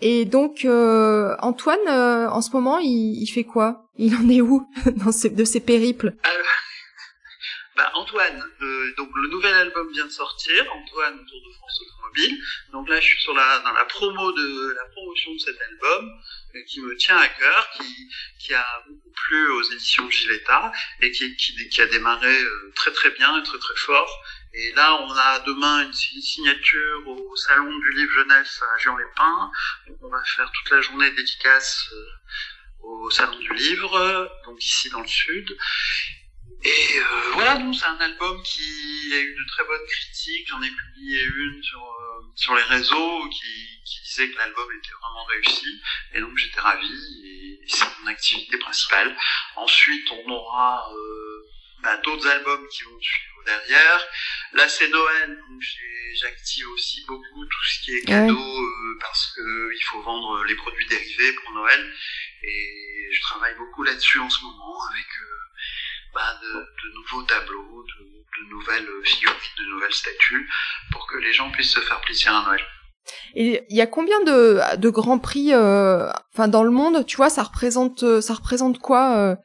[0.00, 3.90] Et donc, euh, Antoine, euh, en ce moment, il, il, fait quoi?
[3.96, 4.66] Il en est où
[4.96, 6.14] dans ses, de ses périples?
[6.24, 6.42] Euh,
[7.80, 12.42] bah, Antoine, euh, donc le nouvel album vient de sortir, Antoine Tour de France Automobile.
[12.72, 16.10] Donc là, je suis sur la dans la promo de la promotion de cet album
[16.54, 17.70] euh, qui me tient à cœur,
[18.38, 22.36] qui a beaucoup plu aux éditions Giletta et qui a démarré
[22.74, 27.36] très très bien et très très fort et là, on a demain une signature au
[27.36, 29.50] Salon du Livre Jeunesse à Jean-les-Pins.
[30.02, 32.06] on va faire toute la journée dédicace euh,
[32.82, 35.56] au Salon du Livre, donc ici dans le Sud.
[36.62, 40.48] Et euh, voilà, donc c'est un album qui a eu de très bonnes critiques.
[40.48, 44.92] J'en ai publié une sur, euh, sur les réseaux qui, qui disait que l'album était
[45.00, 45.80] vraiment réussi.
[46.14, 47.22] Et donc j'étais ravi.
[47.24, 49.16] Et c'est mon activité principale.
[49.56, 50.84] Ensuite, on aura
[51.82, 54.06] bah, d'autres albums qui vont suivre derrière.
[54.52, 55.62] Là, c'est Noël, donc
[56.14, 60.56] j'active aussi beaucoup tout ce qui est cadeau euh, parce que il faut vendre les
[60.56, 61.92] produits dérivés pour Noël.
[62.42, 65.40] Et je travaille beaucoup là-dessus en ce moment avec euh,
[66.14, 70.48] bah, de, de, nouveaux tableaux, de, de nouvelles figurines, de nouvelles statues
[70.92, 72.64] pour que les gens puissent se faire plaisir à Noël.
[73.34, 77.16] Et il y a combien de, de grands prix, euh, enfin dans le monde, tu
[77.16, 79.36] vois, ça représente, ça représente quoi euh,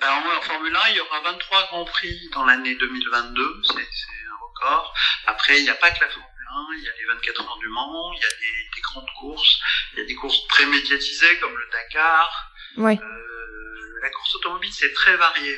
[0.00, 4.36] alors, en Formule 1, il y aura 23 Grands Prix dans l'année 2022, c'est un
[4.40, 4.94] record.
[5.26, 7.58] Après, il n'y a pas que la Formule 1, il y a les 24 heures
[7.58, 9.60] du Mans, il y a des, des, grandes courses,
[9.92, 12.52] il y a des courses très médiatisées comme le Dakar.
[12.76, 12.98] Ouais.
[13.02, 13.27] Euh,
[14.02, 15.56] la course automobile, c'est très varié.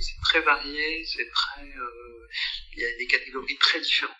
[0.00, 1.62] C'est très varié, c'est très...
[1.62, 2.28] Euh,
[2.76, 4.14] il y a des catégories très différentes.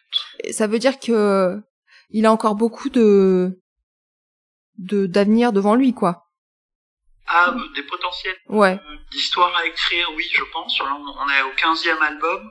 [0.45, 1.61] Et ça veut dire que
[2.11, 3.61] il a encore beaucoup de
[4.79, 6.27] d'avenir devant lui, quoi
[7.27, 8.79] a euh, des potentiels ouais.
[9.11, 10.81] d'histoire à écrire, oui, je pense.
[10.81, 12.51] on est au 15e album.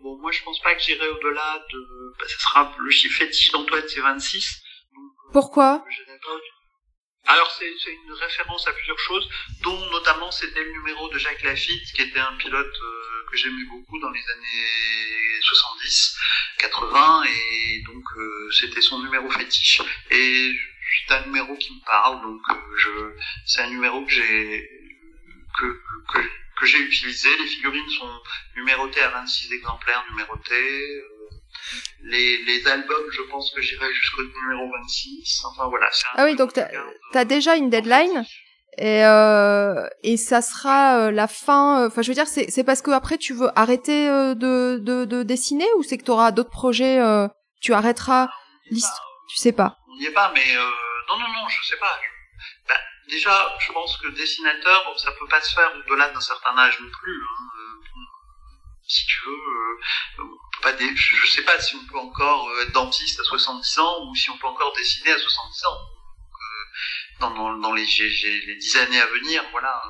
[0.00, 2.14] Bon, moi, je pense pas que j'irai au-delà de...
[2.18, 4.62] Bah, ça sera le chiffre fétiche d'Antoine, c'est 26.
[5.32, 5.84] Pourquoi?
[7.26, 9.28] Alors c'est une référence à plusieurs choses,
[9.62, 13.64] dont notamment c'était le numéro de Jacques Lafitte, qui était un pilote euh, que j'aimais
[13.70, 16.18] beaucoup dans les années 70,
[16.58, 19.80] 80, et donc euh, c'était son numéro fétiche.
[20.10, 20.54] Et
[21.06, 24.70] c'est un numéro qui me parle, donc euh, c'est un numéro que j'ai
[25.58, 25.80] que,
[26.12, 26.18] que,
[26.56, 27.28] que j'ai utilisé.
[27.38, 28.22] Les figurines sont
[28.56, 31.04] numérotées à 26 exemplaires numérotés.
[31.72, 35.42] Euh, les, les albums, je pense que j'irai jusqu'au numéro 26.
[35.50, 35.88] Enfin voilà.
[36.14, 36.68] Ah oui, donc t'as,
[37.14, 38.24] as déjà une deadline
[38.76, 41.86] et euh, et ça sera euh, la fin.
[41.86, 45.66] Enfin, je veux dire, c'est parce que après tu veux arrêter de de, de dessiner
[45.76, 46.98] ou c'est que tu auras d'autres projets.
[47.60, 48.28] tu arrêteras
[48.70, 49.08] l'histoire.
[49.30, 49.78] Tu sais pas.
[49.88, 50.54] On n'y est pas, mais
[51.08, 51.98] non, non, non, je sais pas.
[52.68, 52.76] Ben,
[53.08, 56.88] déjà, je pense que dessinateur, ça peut pas se faire au-delà d'un certain âge non
[56.90, 57.22] plus.
[57.22, 57.53] Hein.
[58.94, 62.72] Euh, si tu veux, euh, pas je sais pas si on peut encore euh, être
[62.72, 65.78] dentiste à 70 ans ou si on peut encore dessiner à 70 ans.
[67.20, 69.82] dans, dans, dans les, les 10 années à venir, voilà,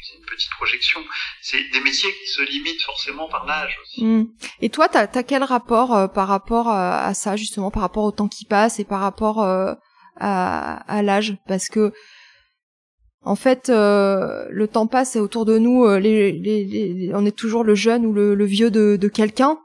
[0.00, 1.04] c'est une petite projection.
[1.42, 4.04] C'est des métiers qui se limitent forcément par l'âge aussi.
[4.04, 4.32] Mmh.
[4.60, 8.28] Et toi, t'as as quel rapport par rapport à, ça justement, par rapport au temps
[8.28, 9.76] qui passe et par rapport à,
[10.18, 11.36] à l'âge?
[11.46, 11.92] Parce que
[13.22, 17.26] en fait, euh, le temps passe et autour de nous, euh, les, les, les, on
[17.26, 19.58] est toujours le jeune ou le, le vieux de, de quelqu'un.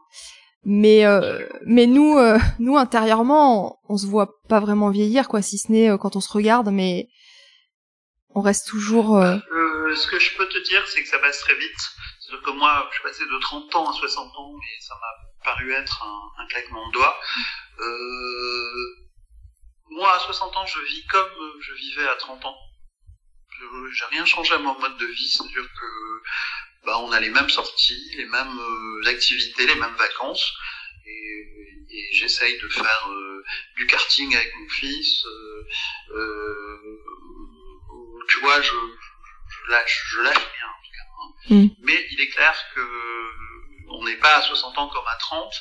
[0.66, 5.42] Mais euh, mais nous, euh, nous intérieurement, on, on, se voit pas vraiment vieillir, quoi,
[5.42, 7.08] si ce n'est euh, quand on se regarde, mais
[8.34, 9.22] on reste toujours.
[9.22, 11.80] ce que je peux te dire, c'est que ça passe très vite.
[12.20, 15.52] C'est que moi, je suis passé de 30 ans à 60 ans, et ça m'a
[15.52, 17.16] paru être un, un claquement de doigts.
[17.80, 19.06] Euh,
[19.92, 21.30] moi, à 60 ans, je vis comme
[21.62, 22.56] je vivais à 30 ans.
[23.94, 26.24] J'ai rien changé à mon mode de vie, c'est-à-dire que
[26.86, 30.54] bah, on a les mêmes sorties, les mêmes euh, activités, les mêmes vacances,
[31.06, 33.44] et, et j'essaye de faire euh,
[33.76, 35.26] du karting avec mon fils.
[35.26, 35.68] Euh,
[36.12, 37.02] euh
[38.28, 41.54] tu vois, je, je, lâche, je lâche rien en tout cas.
[41.54, 41.56] Hein.
[41.56, 41.68] Mm.
[41.84, 42.82] Mais il est clair que
[43.90, 45.54] on n'est pas à 60 ans comme à 30,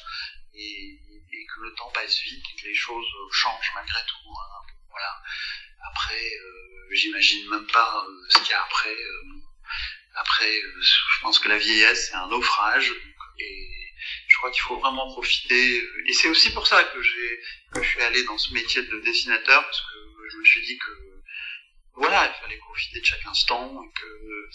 [0.54, 0.98] et
[1.54, 4.30] que le temps passe vite et que les choses changent malgré tout.
[4.30, 4.72] Hein.
[4.90, 5.22] Voilà.
[5.88, 8.94] Après, euh, j'imagine même pas euh, ce qu'il y a après.
[8.94, 9.22] Euh,
[10.16, 12.92] après, je pense que la vieillesse c'est un naufrage
[13.40, 13.68] et
[14.28, 15.82] je crois qu'il faut vraiment profiter.
[16.06, 17.40] Et c'est aussi pour ça que j'ai
[17.72, 20.78] que je suis allé dans ce métier de dessinateur parce que je me suis dit
[20.78, 20.90] que
[21.96, 24.50] voilà, il fallait profiter de chaque instant et que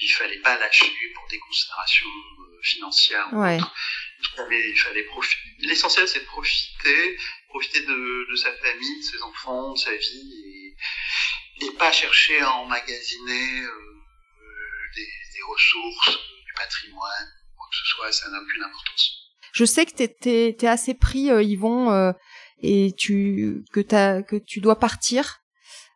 [0.00, 3.28] il fallait pas lâcher pour des considérations euh, financières.
[3.32, 3.58] Ouais.
[4.50, 5.42] il fallait profiter.
[5.60, 7.16] L'essentiel, c'est de profiter,
[7.48, 10.53] profiter de, de, sa famille, de ses enfants, de sa vie, et,
[11.60, 13.70] et pas chercher à emmagasiner euh,
[14.94, 19.10] des, des, ressources, du patrimoine, quoi que ce soit, ça n'a aucune importance.
[19.52, 22.12] Je sais que t'es es, assez pris, euh, Yvon, euh,
[22.62, 25.40] et tu que, as, que tu dois partir.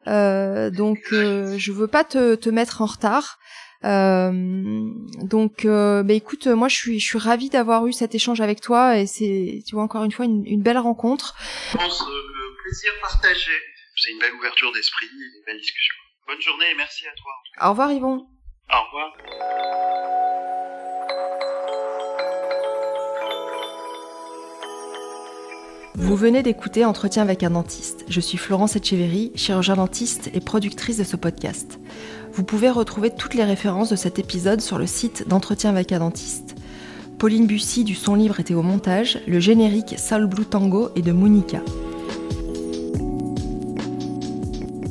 [0.07, 3.39] Euh, donc euh, je veux pas te, te mettre en retard.
[3.85, 4.33] Euh,
[5.23, 8.61] donc, euh, bah écoute, moi je suis, je suis ravie d'avoir eu cet échange avec
[8.61, 11.37] toi et c'est, tu vois, encore une fois une, une belle rencontre.
[11.73, 13.53] Je pense le plaisir partagé.
[14.01, 15.95] C'est une belle ouverture d'esprit, une belle discussion.
[16.29, 17.33] Bonne journée et merci à toi.
[17.67, 18.29] Au revoir Yvon.
[18.71, 19.13] Au revoir.
[25.97, 28.05] Vous venez d'écouter Entretien avec un dentiste.
[28.09, 31.81] Je suis Florence Etcheverry, chirurgien dentiste et productrice de ce podcast.
[32.33, 35.99] Vous pouvez retrouver toutes les références de cet épisode sur le site d'Entretien avec un
[35.99, 36.55] dentiste.
[37.19, 41.11] Pauline Bussy du son libre était au montage, le générique Soul Blue Tango est de
[41.11, 41.61] Monica.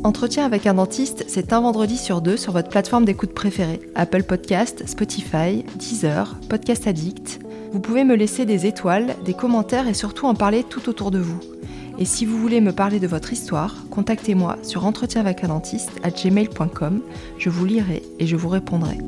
[0.07, 3.81] Entretien avec un dentiste, c'est un vendredi sur deux sur votre plateforme d'écoute préférée.
[3.93, 7.41] Apple Podcast, Spotify, Deezer, Podcast Addict.
[7.73, 11.19] Vous pouvez me laisser des étoiles, des commentaires et surtout en parler tout autour de
[11.19, 11.41] vous.
[11.99, 15.91] Et si vous voulez me parler de votre histoire, contactez-moi sur entretien avec un dentiste
[16.03, 17.01] à gmail.com.
[17.37, 18.99] Je vous lirai et je vous répondrai.